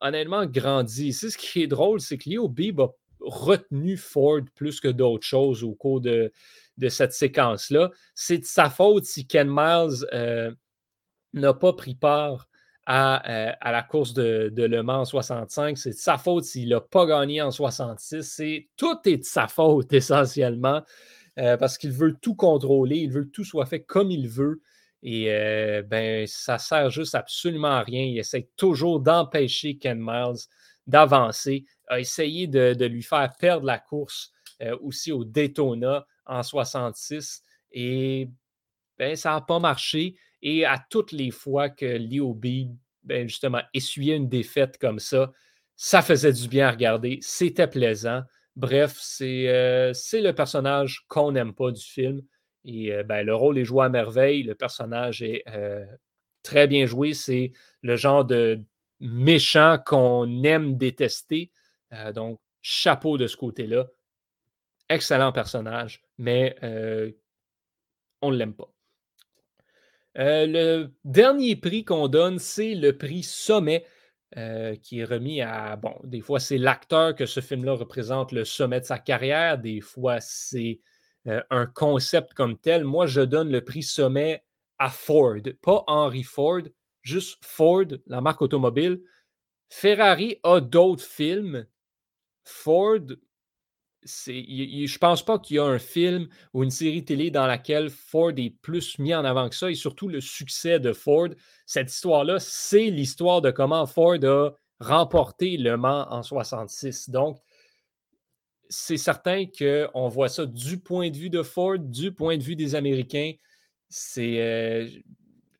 honnêtement, 0.00 0.46
grandit. 0.46 1.12
C'est 1.12 1.30
ce 1.30 1.38
qui 1.38 1.62
est 1.62 1.66
drôle, 1.66 2.00
c'est 2.00 2.18
que 2.18 2.30
Leo 2.30 2.48
Beebe 2.48 2.80
a 2.80 2.88
retenu 3.20 3.96
Ford 3.96 4.40
plus 4.54 4.80
que 4.80 4.88
d'autres 4.88 5.26
choses 5.26 5.62
au 5.62 5.74
cours 5.74 6.00
de, 6.00 6.32
cette 6.88 7.12
séquence-là. 7.12 7.90
C'est 8.14 8.38
de 8.38 8.44
sa 8.44 8.70
faute 8.70 9.04
si 9.04 9.26
Ken 9.26 9.48
Miles 9.50 10.06
euh, 10.12 10.50
n'a 11.34 11.52
pas 11.52 11.74
pris 11.74 11.94
part 11.94 12.48
à, 12.86 13.30
euh, 13.30 13.52
à 13.60 13.72
la 13.72 13.82
course 13.82 14.14
de, 14.14 14.50
de, 14.52 14.64
Le 14.64 14.82
Mans 14.82 15.00
en 15.00 15.04
65. 15.04 15.76
C'est 15.76 15.90
de 15.90 15.94
sa 15.94 16.16
faute 16.16 16.44
s'il 16.44 16.70
n'a 16.70 16.80
pas 16.80 17.06
gagné 17.06 17.42
en 17.42 17.50
66. 17.50 18.22
C'est, 18.22 18.68
tout 18.76 18.98
est 19.04 19.18
de 19.18 19.24
sa 19.24 19.46
faute 19.46 19.92
essentiellement 19.92 20.82
euh, 21.38 21.56
parce 21.56 21.78
qu'il 21.78 21.92
veut 21.92 22.14
tout 22.20 22.34
contrôler, 22.34 22.96
il 22.96 23.10
veut 23.12 23.24
que 23.24 23.30
tout 23.30 23.44
soit 23.44 23.66
fait 23.66 23.82
comme 23.82 24.10
il 24.10 24.28
veut. 24.28 24.60
Et 25.02 25.30
euh, 25.30 25.82
ben, 25.82 26.26
ça 26.26 26.58
sert 26.58 26.90
juste 26.90 27.14
absolument 27.14 27.68
à 27.68 27.82
rien. 27.82 28.02
Il 28.02 28.18
essaie 28.18 28.48
toujours 28.56 29.00
d'empêcher 29.00 29.78
Ken 29.78 29.98
Miles 29.98 30.46
d'avancer, 30.86 31.64
a 31.88 32.00
essayé 32.00 32.46
de, 32.46 32.84
lui 32.84 33.02
faire 33.02 33.32
perdre 33.38 33.64
la 33.64 33.78
course 33.78 34.32
euh, 34.60 34.76
aussi 34.80 35.12
au 35.12 35.24
Daytona 35.24 36.06
en 36.26 36.42
66. 36.42 37.42
Et 37.72 38.28
ben, 38.98 39.16
ça 39.16 39.30
n'a 39.30 39.40
pas 39.40 39.58
marché. 39.58 40.16
Et 40.42 40.64
à 40.64 40.84
toutes 40.90 41.12
les 41.12 41.30
fois 41.30 41.68
que 41.68 41.86
Leo 41.86 42.34
B, 42.34 42.72
ben, 43.04 43.28
justement, 43.28 43.62
essuyait 43.72 44.16
une 44.16 44.28
défaite 44.28 44.78
comme 44.78 44.98
ça, 44.98 45.32
ça 45.76 46.02
faisait 46.02 46.32
du 46.32 46.48
bien 46.48 46.68
à 46.68 46.72
regarder. 46.72 47.18
C'était 47.22 47.66
plaisant. 47.66 48.22
Bref, 48.56 48.98
c'est 49.00 49.92
le 50.12 50.32
personnage 50.32 51.04
qu'on 51.08 51.32
n'aime 51.32 51.54
pas 51.54 51.70
du 51.70 51.82
film. 51.82 52.20
Et 52.64 52.92
ben, 53.04 53.24
le 53.24 53.34
rôle 53.34 53.58
est 53.58 53.64
joué 53.64 53.84
à 53.84 53.88
merveille. 53.88 54.42
Le 54.42 54.54
personnage 54.54 55.22
est 55.22 55.44
très 56.42 56.66
bien 56.66 56.86
joué. 56.86 57.14
C'est 57.14 57.52
le 57.82 57.96
genre 57.96 58.24
de 58.24 58.60
méchant 59.00 59.78
qu'on 59.84 60.42
aime 60.44 60.76
détester. 60.76 61.50
donc, 62.14 62.38
chapeau 62.62 63.16
de 63.16 63.26
ce 63.26 63.36
côté-là. 63.36 63.86
Excellent 64.88 65.32
personnage, 65.32 66.02
mais 66.18 66.56
on 68.20 68.30
ne 68.30 68.36
l'aime 68.36 68.54
pas. 68.54 68.72
le 70.14 70.88
dernier 71.04 71.56
prix 71.56 71.84
qu'on 71.84 72.08
donne, 72.08 72.38
c'est 72.38 72.74
le 72.74 72.96
prix 72.98 73.22
Sommet. 73.22 73.86
qui 74.82 75.00
est 75.00 75.04
remis 75.04 75.40
à, 75.40 75.76
bon, 75.76 75.94
des 76.04 76.20
fois 76.20 76.38
c'est 76.38 76.58
l'acteur 76.58 77.14
que 77.14 77.26
ce 77.26 77.40
film-là 77.40 77.72
représente 77.72 78.32
le 78.32 78.44
sommet 78.44 78.80
de 78.80 78.84
sa 78.84 78.98
carrière, 78.98 79.58
des 79.58 79.80
fois 79.80 80.20
c'est 80.20 80.80
un 81.26 81.66
concept 81.66 82.34
comme 82.34 82.58
tel. 82.58 82.84
Moi, 82.84 83.06
je 83.06 83.20
donne 83.20 83.50
le 83.50 83.64
prix 83.64 83.82
sommet 83.82 84.44
à 84.78 84.88
Ford, 84.88 85.36
pas 85.60 85.84
Henry 85.86 86.22
Ford, 86.22 86.62
juste 87.02 87.38
Ford, 87.42 87.84
la 88.06 88.20
marque 88.20 88.42
automobile. 88.42 89.00
Ferrari 89.68 90.38
a 90.42 90.60
d'autres 90.60 91.04
films. 91.04 91.66
Ford, 92.44 93.00
je 94.02 94.98
pense 94.98 95.24
pas 95.24 95.38
qu'il 95.38 95.56
y 95.56 95.58
a 95.58 95.64
un 95.64 95.78
film 95.78 96.28
ou 96.54 96.64
une 96.64 96.70
série 96.70 97.04
télé 97.04 97.30
dans 97.30 97.46
laquelle 97.46 97.90
Ford 97.90 98.32
est 98.36 98.56
plus 98.62 98.98
mis 98.98 99.14
en 99.14 99.24
avant 99.24 99.48
que 99.48 99.54
ça 99.54 99.70
et 99.70 99.74
surtout 99.74 100.08
le 100.08 100.20
succès 100.20 100.80
de 100.80 100.92
Ford. 100.92 101.28
Cette 101.66 101.92
histoire-là, 101.92 102.38
c'est 102.40 102.90
l'histoire 102.90 103.42
de 103.42 103.50
comment 103.50 103.86
Ford 103.86 104.16
a 104.24 104.50
remporté 104.80 105.58
Le 105.58 105.76
Mans 105.76 106.10
en 106.10 106.22
66. 106.22 107.10
Donc, 107.10 107.38
c'est 108.70 108.96
certain 108.96 109.44
qu'on 109.46 110.08
voit 110.08 110.28
ça 110.28 110.46
du 110.46 110.78
point 110.78 111.10
de 111.10 111.16
vue 111.16 111.28
de 111.28 111.42
Ford, 111.42 111.78
du 111.78 112.12
point 112.12 112.38
de 112.38 112.42
vue 112.42 112.56
des 112.56 112.76
Américains. 112.76 113.32
C'est, 113.88 114.40
euh, 114.40 114.88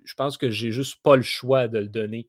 je 0.04 0.14
pense 0.14 0.38
que 0.38 0.48
j'ai 0.48 0.70
juste 0.70 1.02
pas 1.02 1.16
le 1.16 1.22
choix 1.22 1.66
de 1.66 1.80
le 1.80 1.88
donner 1.88 2.28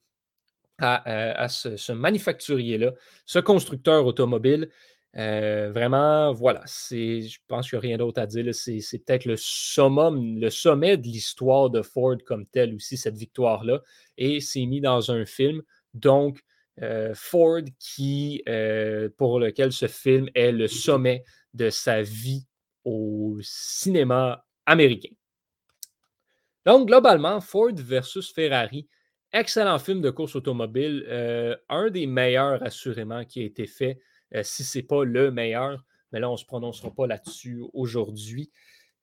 à, 0.80 1.44
euh, 1.44 1.48
ce, 1.48 1.92
manufacturier-là, 1.92 2.94
ce 3.28 3.38
constructeur 3.38 4.08
automobile. 4.08 4.70
Euh, 5.18 5.72
vraiment, 5.72 6.34
voilà, 6.34 6.64
c'est, 6.66 7.22
je 7.22 7.40
pense 7.48 7.70
qu'il 7.70 7.78
n'y 7.78 7.86
a 7.86 7.88
rien 7.90 7.98
d'autre 7.98 8.20
à 8.20 8.26
dire. 8.26 8.54
C'est, 8.56 8.82
peut-être 9.06 9.26
le 9.26 9.38
sommet 9.38 10.98
de 10.98 11.04
l'histoire 11.04 11.70
de 11.70 11.84
Ford 11.84 12.18
comme 12.26 12.48
tel 12.48 12.74
aussi, 12.74 12.98
cette 12.98 13.18
victoire-là. 13.18 13.82
Et 14.18 14.40
c'est 14.40 14.66
mis 14.66 14.82
dans 14.82 15.12
un 15.12 15.26
film. 15.26 15.62
Donc, 15.94 16.42
euh, 16.82 17.14
Ford 17.14 17.62
euh, 18.00 19.10
pour 19.18 19.40
lequel 19.40 19.72
ce 19.72 19.88
film 19.88 20.30
est 20.34 20.52
le 20.52 20.68
sommet 20.68 21.24
de 21.54 21.70
sa 21.70 22.02
vie 22.02 22.48
au 22.86 23.38
cinéma 23.42 24.46
américain. 24.66 25.14
Donc, 26.66 26.88
globalement, 26.88 27.42
Ford 27.42 27.74
versus 27.76 28.34
Ferrari, 28.34 28.88
excellent 29.34 29.80
film 29.80 30.02
de 30.02 30.10
course 30.12 30.36
automobile, 30.36 31.06
euh, 31.10 31.56
un 31.70 31.90
des 31.90 32.08
meilleurs 32.08 32.64
assurément 32.64 33.26
qui 33.26 33.42
a 33.42 33.44
été 33.44 33.68
fait, 33.68 34.00
si 34.44 34.64
ce 34.64 34.78
n'est 34.78 34.84
pas 34.84 35.04
le 35.04 35.30
meilleur, 35.30 35.84
mais 36.12 36.20
là, 36.20 36.30
on 36.30 36.34
ne 36.34 36.38
se 36.38 36.46
prononcera 36.46 36.90
pas 36.92 37.06
là-dessus 37.06 37.62
aujourd'hui. 37.74 38.50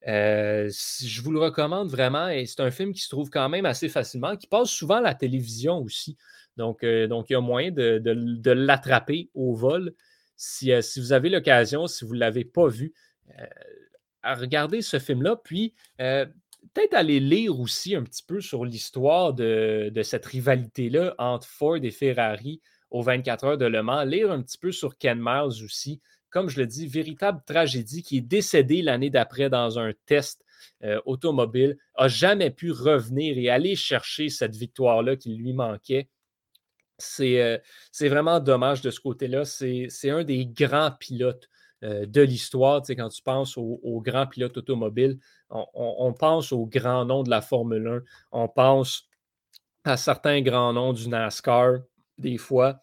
je 0.02 1.20
vous 1.20 1.32
le 1.32 1.40
recommande 1.40 1.90
vraiment 1.90 2.28
et 2.28 2.46
c'est 2.46 2.62
un 2.62 2.70
film 2.70 2.94
qui 2.94 3.02
se 3.02 3.10
trouve 3.10 3.28
quand 3.28 3.48
même 3.50 3.66
assez 3.66 3.90
facilement, 3.90 4.36
qui 4.36 4.46
passe 4.46 4.70
souvent 4.70 4.96
à 4.96 5.02
la 5.02 5.14
télévision 5.14 5.78
aussi. 5.78 6.16
Donc, 6.58 6.82
euh, 6.82 7.06
donc 7.06 7.30
il 7.30 7.34
y 7.34 7.36
a 7.36 7.40
moyen 7.40 7.70
de, 7.70 8.50
l'attraper 8.50 9.30
au 9.32 9.54
vol. 9.54 9.94
Si, 10.36 10.72
euh, 10.72 10.82
si 10.82 11.00
vous 11.00 11.12
avez 11.12 11.30
l'occasion, 11.30 11.86
si 11.86 12.04
vous 12.04 12.14
ne 12.14 12.20
l'avez 12.20 12.44
pas 12.44 12.66
vu, 12.66 12.92
euh, 13.40 13.46
à 14.22 14.34
regarder 14.34 14.82
ce 14.82 14.98
film-là, 14.98 15.36
puis 15.36 15.74
peut-être 15.96 16.94
aller 16.94 17.20
lire 17.20 17.58
aussi 17.58 17.94
un 17.94 18.02
petit 18.02 18.24
peu 18.24 18.40
sur 18.40 18.64
l'histoire 18.64 19.32
de, 19.32 19.92
cette 20.02 20.26
rivalité-là 20.26 21.14
entre 21.18 21.46
Ford 21.46 21.78
et 21.82 21.90
Ferrari 21.90 22.60
aux 22.90 23.02
24 23.02 23.44
heures 23.44 23.58
de 23.58 23.66
Le 23.66 23.82
Mans, 23.82 24.02
lire 24.02 24.32
un 24.32 24.42
petit 24.42 24.58
peu 24.58 24.72
sur 24.72 24.98
Ken 24.98 25.18
Miles 25.20 25.64
aussi. 25.64 26.00
Comme 26.30 26.48
je 26.48 26.58
le 26.58 26.66
dis, 26.66 26.86
véritable 26.86 27.40
tragédie 27.46 28.02
qui 28.02 28.18
est 28.18 28.22
décédé 28.22 28.82
l'année 28.82 29.08
d'après 29.08 29.48
dans 29.48 29.78
un 29.78 29.92
test 30.06 30.44
automobile, 31.06 31.78
a 31.94 32.08
jamais 32.08 32.50
pu 32.50 32.72
revenir 32.72 33.38
et 33.38 33.48
aller 33.48 33.76
chercher 33.76 34.28
cette 34.28 34.56
victoire-là 34.56 35.16
qui 35.16 35.34
lui 35.36 35.52
manquait. 35.52 36.08
Euh, 37.20 37.58
c'est 37.92 38.08
vraiment 38.08 38.40
dommage 38.40 38.80
de 38.80 38.90
ce 38.90 39.00
côté-là. 39.00 39.44
C'est 39.44 40.10
un 40.10 40.24
des 40.24 40.46
grands 40.46 40.90
pilotes 40.90 41.48
euh, 41.84 42.06
de 42.06 42.22
l'histoire. 42.22 42.82
Tu 42.82 42.96
quand 42.96 43.08
tu 43.08 43.22
penses 43.22 43.56
aux, 43.56 44.02
grands 44.04 44.26
pilotes 44.26 44.56
automobiles, 44.56 45.18
on, 45.50 46.12
pense 46.12 46.52
aux 46.52 46.66
grands 46.66 47.04
noms 47.04 47.22
de 47.22 47.30
la 47.30 47.40
Formule 47.40 47.86
1, 47.86 48.02
on 48.32 48.48
pense 48.48 49.08
à 49.84 49.96
certains 49.96 50.42
grands 50.42 50.72
noms 50.72 50.92
du 50.92 51.08
NASCAR, 51.08 51.78
des 52.18 52.36
fois. 52.36 52.82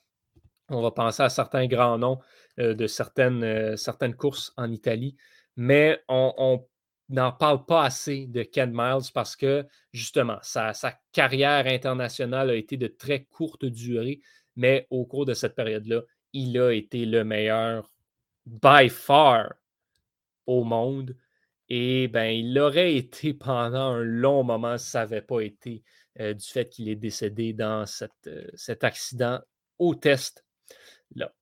On 0.70 0.82
va 0.82 0.92
penser 0.92 1.22
à 1.22 1.30
certains 1.30 1.68
grands 1.68 1.98
noms 1.98 2.20
euh, 2.60 2.74
de 2.74 2.88
certaines, 2.88 3.78
certaines 3.78 4.16
courses 4.16 4.52
en 4.58 4.72
Italie. 4.72 5.16
Mais 5.58 6.02
on 6.08 6.66
n'en 7.10 7.32
parle 7.32 7.66
pas 7.66 7.84
assez 7.84 8.28
de 8.28 8.44
Ken 8.44 8.72
Miles 8.74 9.12
parce 9.14 9.36
que 9.36 9.66
justement, 9.94 10.38
sa, 10.42 10.74
carrière 11.12 11.68
internationale 11.68 12.50
a 12.50 12.56
été 12.56 12.78
de 12.78 12.88
très 12.88 13.26
courte 13.26 13.66
durée, 13.66 14.22
mais 14.56 14.88
au 14.90 15.06
cours 15.06 15.26
de 15.26 15.34
cette 15.34 15.56
période-là, 15.56 16.02
il 16.34 16.58
a 16.60 16.72
été 16.72 17.06
le 17.06 17.24
meilleur 17.24 17.92
by 18.46 18.90
far 18.90 19.54
au 20.46 20.64
monde. 20.64 21.16
Et 21.70 22.08
ben, 22.08 22.26
il 22.26 22.54
l'aurait 22.54 22.96
été 22.98 23.34
pendant 23.34 23.94
un 23.94 24.04
long 24.04 24.44
moment 24.44 24.78
si 24.78 24.90
ça 24.90 25.00
n'avait 25.00 25.22
pas 25.22 25.42
été 25.42 25.84
euh, 26.20 26.34
du 26.34 26.46
fait 26.46 26.70
qu'il 26.70 26.90
est 26.90 26.96
décédé 26.96 27.54
dans 27.54 27.86
euh, 28.28 28.48
cet 28.56 28.84
accident 28.84 29.40
au 29.80 29.96
test 29.96 30.46
là. 31.16 31.34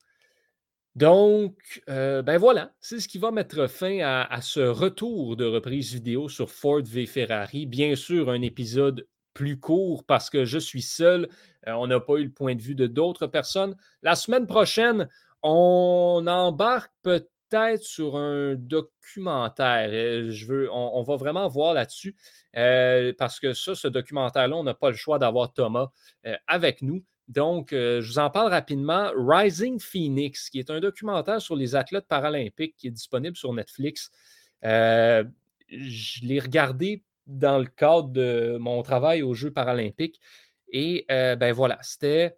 Donc, 0.95 1.81
euh, 1.89 2.21
ben 2.21 2.37
voilà, 2.37 2.71
c'est 2.79 2.99
ce 2.99 3.07
qui 3.07 3.17
va 3.17 3.31
mettre 3.31 3.67
fin 3.67 3.99
à, 4.03 4.41
ce 4.41 4.59
retour 4.59 5.35
de 5.35 5.45
reprise 5.45 5.91
vidéo 5.91 6.29
sur 6.29 6.51
Ford 6.51 6.83
v 6.83 7.07
Ferrari. 7.07 7.65
Bien 7.65 7.95
sûr, 7.95 8.29
un 8.29 8.41
épisode 8.43 9.07
plus 9.33 9.59
court 9.59 10.03
parce 10.05 10.29
que 10.29 10.45
je 10.45 10.59
suis 10.59 10.83
seul. 10.83 11.29
Euh, 11.67 11.71
on 11.71 11.87
n'a 11.87 11.99
pas 11.99 12.17
eu 12.17 12.25
le 12.25 12.31
point 12.31 12.53
de 12.53 12.61
vue 12.61 12.75
de 12.75 12.85
d'autres 12.85 13.25
personnes. 13.25 13.75
La 14.03 14.13
semaine 14.13 14.45
prochaine, 14.45 15.09
on 15.41 16.25
embarque 16.27 16.91
peut-être 17.01 17.81
sur 17.81 18.15
un 18.15 18.53
documentaire. 18.53 19.89
Euh, 19.91 20.29
je 20.29 20.45
veux, 20.45 20.69
on, 20.71 21.01
va 21.01 21.15
vraiment 21.15 21.47
voir 21.47 21.73
là-dessus 21.73 22.15
parce 22.53 23.39
que 23.39 23.53
ça, 23.53 23.73
ce 23.73 23.87
documentaire-là, 23.87 24.55
on 24.55 24.63
n'a 24.63 24.75
pas 24.75 24.91
le 24.91 24.95
choix 24.95 25.17
d'avoir 25.17 25.53
Thomas 25.53 25.87
avec 26.45 26.83
nous. 26.83 27.03
Donc, 27.27 27.71
euh, 27.71 28.01
je 28.01 28.07
vous 28.07 28.19
en 28.19 28.29
parle 28.29 28.51
rapidement. 28.51 29.11
Rising 29.15 29.79
Phoenix, 29.79 30.49
qui 30.49 30.59
est 30.59 30.69
un 30.69 30.79
documentaire 30.79 31.41
sur 31.41 31.55
les 31.55 31.75
athlètes 31.75 32.07
paralympiques 32.07 32.75
qui 32.77 32.87
est 32.87 32.91
disponible 32.91 33.37
sur 33.37 33.53
Netflix. 33.53 34.11
Euh, 34.65 35.23
je 35.69 36.25
l'ai 36.25 36.39
regardé 36.39 37.03
dans 37.25 37.59
le 37.59 37.65
cadre 37.65 38.09
de 38.09 38.57
mon 38.59 38.81
travail 38.83 39.21
aux 39.21 39.33
Jeux 39.33 39.51
paralympiques. 39.51 40.19
Et 40.69 41.05
euh, 41.11 41.35
ben 41.35 41.53
voilà, 41.53 41.77
c'était 41.81 42.37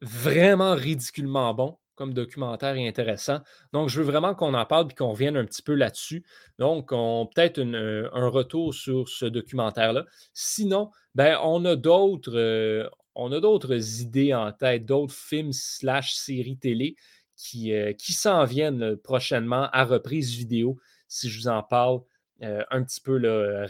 vraiment 0.00 0.74
ridiculement 0.74 1.52
bon 1.54 1.78
comme 1.96 2.14
documentaire 2.14 2.76
et 2.76 2.86
intéressant. 2.86 3.40
Donc, 3.72 3.88
je 3.88 4.00
veux 4.00 4.06
vraiment 4.08 4.32
qu'on 4.32 4.54
en 4.54 4.64
parle 4.64 4.86
et 4.88 4.94
qu'on 4.94 5.10
revienne 5.10 5.36
un 5.36 5.44
petit 5.44 5.62
peu 5.62 5.74
là-dessus. 5.74 6.24
Donc, 6.60 6.90
on 6.92 7.26
peut-être 7.26 7.58
un 7.60 8.28
retour 8.28 8.72
sur 8.72 9.08
ce 9.08 9.24
documentaire-là. 9.24 10.04
Sinon, 10.32 10.92
ben, 11.16 11.36
on 11.42 11.64
a 11.64 11.74
d'autres, 11.74 12.88
on 13.18 13.32
a 13.32 13.40
d'autres 13.40 14.00
idées 14.00 14.32
en 14.32 14.52
tête, 14.52 14.86
d'autres 14.86 15.12
films 15.12 15.52
slash 15.52 16.14
séries 16.14 16.56
télé 16.56 16.94
qui, 17.36 17.72
euh, 17.72 17.92
s'en 17.98 18.44
viennent 18.44 18.82
euh, 18.82 18.96
prochainement 18.96 19.68
à 19.72 19.84
reprise 19.84 20.34
vidéo, 20.34 20.78
si 21.08 21.28
je 21.28 21.38
vous 21.38 21.48
en 21.48 21.62
parle 21.62 22.00
euh, 22.42 22.62
un 22.70 22.84
petit 22.84 23.00
peu 23.00 23.20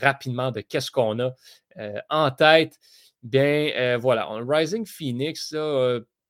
rapidement 0.00 0.50
de 0.52 0.60
qu'est-ce 0.60 0.90
qu'on 0.90 1.18
a 1.18 1.34
en 2.10 2.30
tête. 2.30 2.78
Bien, 3.22 3.96
voilà, 3.98 4.28
Rising 4.46 4.84
Phoenix, 4.84 5.54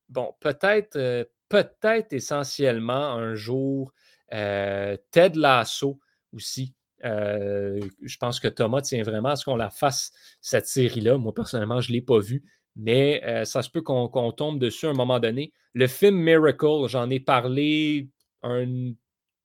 bon, 0.09 0.33
peut-être 0.39 1.27
peut-être 1.49 2.13
essentiellement 2.13 3.13
un 3.13 3.33
jour 3.35 3.91
Ted 4.29 5.31
Lasso 5.35 5.99
aussi. 6.31 6.73
je 7.03 8.17
pense 8.19 8.39
que 8.39 8.47
Thomas 8.47 8.81
tient 8.81 9.03
vraiment 9.03 9.29
à 9.29 9.35
ce 9.35 9.45
qu'on 9.45 9.55
la 9.55 9.71
fasse, 9.71 10.11
cette 10.39 10.67
série-là. 10.67 11.17
Moi, 11.17 11.33
personnellement, 11.33 11.81
je 11.81 11.89
ne 11.89 11.93
l'ai 11.93 12.01
pas 12.01 12.19
vue 12.19 12.43
mais 12.79 13.21
euh, 13.25 13.45
ça 13.45 13.61
se 13.61 13.69
peut 13.69 13.81
qu'on 13.81 14.31
tombe 14.31 14.59
dessus 14.59 14.87
à 14.87 14.89
un 14.89 14.93
moment 14.93 15.19
donné. 15.19 15.53
Le 15.73 15.87
film 15.87 16.17
Miracle, 16.17 16.87
j'en 16.87 17.09
ai 17.09 17.19
parlé 17.19 18.09
un, 18.41 18.93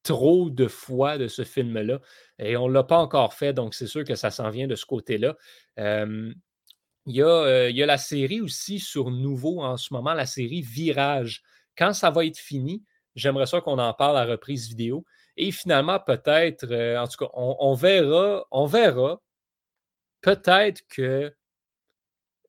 trop 0.03 0.51
de 0.51 0.69
fois 0.69 1.19
de 1.19 1.29
ce 1.29 1.43
film-là 1.43 2.01
et 2.39 2.57
on 2.57 2.69
ne 2.69 2.73
l'a 2.73 2.85
pas 2.85 2.99
encore 2.99 3.35
fait, 3.35 3.53
donc 3.53 3.75
c'est 3.75 3.87
sûr 3.87 4.05
que 4.05 4.15
ça 4.15 4.31
s'en 4.31 4.51
vient 4.51 4.67
de 4.67 4.77
ce 4.77 4.87
côté-là. 4.87 5.37
Euh, 5.79 6.33
il, 7.07 7.17
y 7.17 7.23
a, 7.23 7.87
la 7.87 7.99
série 7.99 8.41
aussi 8.41 8.79
sur 8.79 9.11
Nouveau 9.11 9.63
en 9.63 9.77
ce 9.77 9.93
moment, 9.93 10.15
la 10.15 10.27
série 10.27 10.63
Virage. 10.63 11.43
Quand 11.77 11.93
ça 11.93 12.11
va 12.11 12.25
être 12.25 12.39
fini, 12.39 12.83
J'aimerais 13.15 13.47
ça 13.47 13.61
qu'on 13.61 13.79
en 13.79 13.95
parle 13.95 14.19
à 14.19 14.25
reprise 14.25 14.69
vidéo. 14.69 15.05
Et 15.37 15.53
finalement, 15.53 16.01
peut-être, 16.01 16.67
euh, 16.71 16.99
en 16.99 17.07
tout 17.07 17.25
cas, 17.25 17.31
on, 17.35 17.75
verra, 17.75 18.45
on 18.51 18.67
verra. 18.67 19.21
Peut-être 20.21 20.83
que 20.89 21.35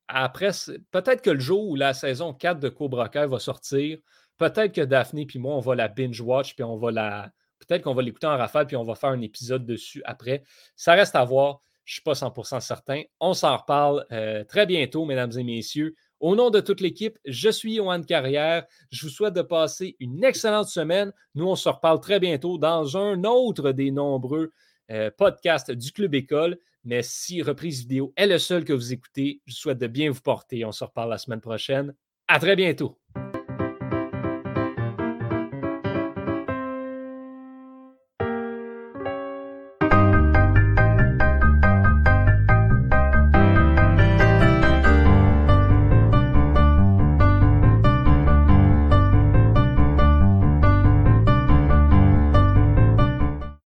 après, 0.08 0.52
peut-être 0.92 1.22
que 1.22 1.32
le 1.32 1.40
jour 1.40 1.68
où 1.68 1.76
la 1.76 1.94
saison 1.94 2.34
4 2.34 2.60
de 2.60 2.70
Cobra 2.70 3.10
Kai 3.10 3.26
va 3.28 3.40
sortir, 3.40 3.98
peut-être 4.38 4.74
que 4.74 4.82
Daphné 4.82 5.26
puis 5.26 5.40
moi, 5.40 5.56
on 5.56 5.60
va 5.60 5.76
la 5.76 5.88
binge 5.88 6.22
watch, 6.22 6.56
puis 6.56 6.64
on 6.64 6.78
va 6.78 6.92
la. 6.92 7.32
Peut-être 7.60 7.84
qu'on 7.84 7.96
va 7.96 8.02
l'écouter 8.02 8.28
en 8.28 8.38
rafale, 8.38 8.68
puis 8.68 8.76
on 8.76 8.84
va 8.84 8.96
faire 8.96 9.10
un 9.10 9.22
épisode 9.22 9.66
dessus 9.66 10.02
après. 10.06 10.44
Ça 10.76 10.94
reste 10.94 11.16
à 11.16 11.24
voir. 11.24 11.62
Je 11.84 11.92
ne 11.92 11.94
suis 11.96 12.02
pas 12.02 12.14
100% 12.14 12.60
certain. 12.62 13.04
On 13.20 13.34
s'en 13.34 13.58
reparle 13.58 14.06
euh, 14.12 14.44
très 14.44 14.66
bientôt, 14.66 15.06
mesdames 15.06 15.32
et 15.38 15.44
messieurs. 15.44 15.96
Au 16.20 16.36
nom 16.36 16.50
de 16.50 16.60
toute 16.60 16.82
l'équipe, 16.82 17.18
je 17.26 17.50
suis 17.50 17.76
Johan 17.76 18.02
Carrière. 18.02 18.66
Je 18.90 19.06
vous 19.06 19.12
souhaite 19.12 19.36
de 19.36 19.42
passer 19.42 19.96
une 20.00 20.24
excellente 20.24 20.68
semaine. 20.68 21.12
Nous, 21.36 21.48
on 21.48 21.56
se 21.56 21.70
reparle 21.70 22.00
très 22.00 22.20
bientôt 22.20 22.58
dans 22.58 22.98
un 22.98 23.24
autre 23.24 23.72
des 23.72 23.92
nombreux 23.92 24.52
euh, 24.92 25.12
podcasts 25.16 25.72
du 25.72 25.92
Club 25.92 26.16
École. 26.16 26.58
Mais 26.86 27.02
si 27.02 27.42
reprise 27.42 27.82
vidéo 27.82 28.14
est 28.16 28.28
le 28.28 28.38
seul 28.38 28.64
que 28.64 28.72
vous 28.72 28.94
écoutez, 28.94 29.42
je 29.46 29.54
vous 29.54 29.58
souhaite 29.58 29.80
de 29.80 29.88
bien 29.88 30.12
vous 30.12 30.22
porter. 30.22 30.64
On 30.66 30.72
se 30.72 30.84
reparle 30.84 31.10
la 31.10 31.18
semaine 31.18 31.42
prochaine. 31.42 31.96
À 32.28 32.40
très 32.40 32.56
bientôt. 32.56 33.00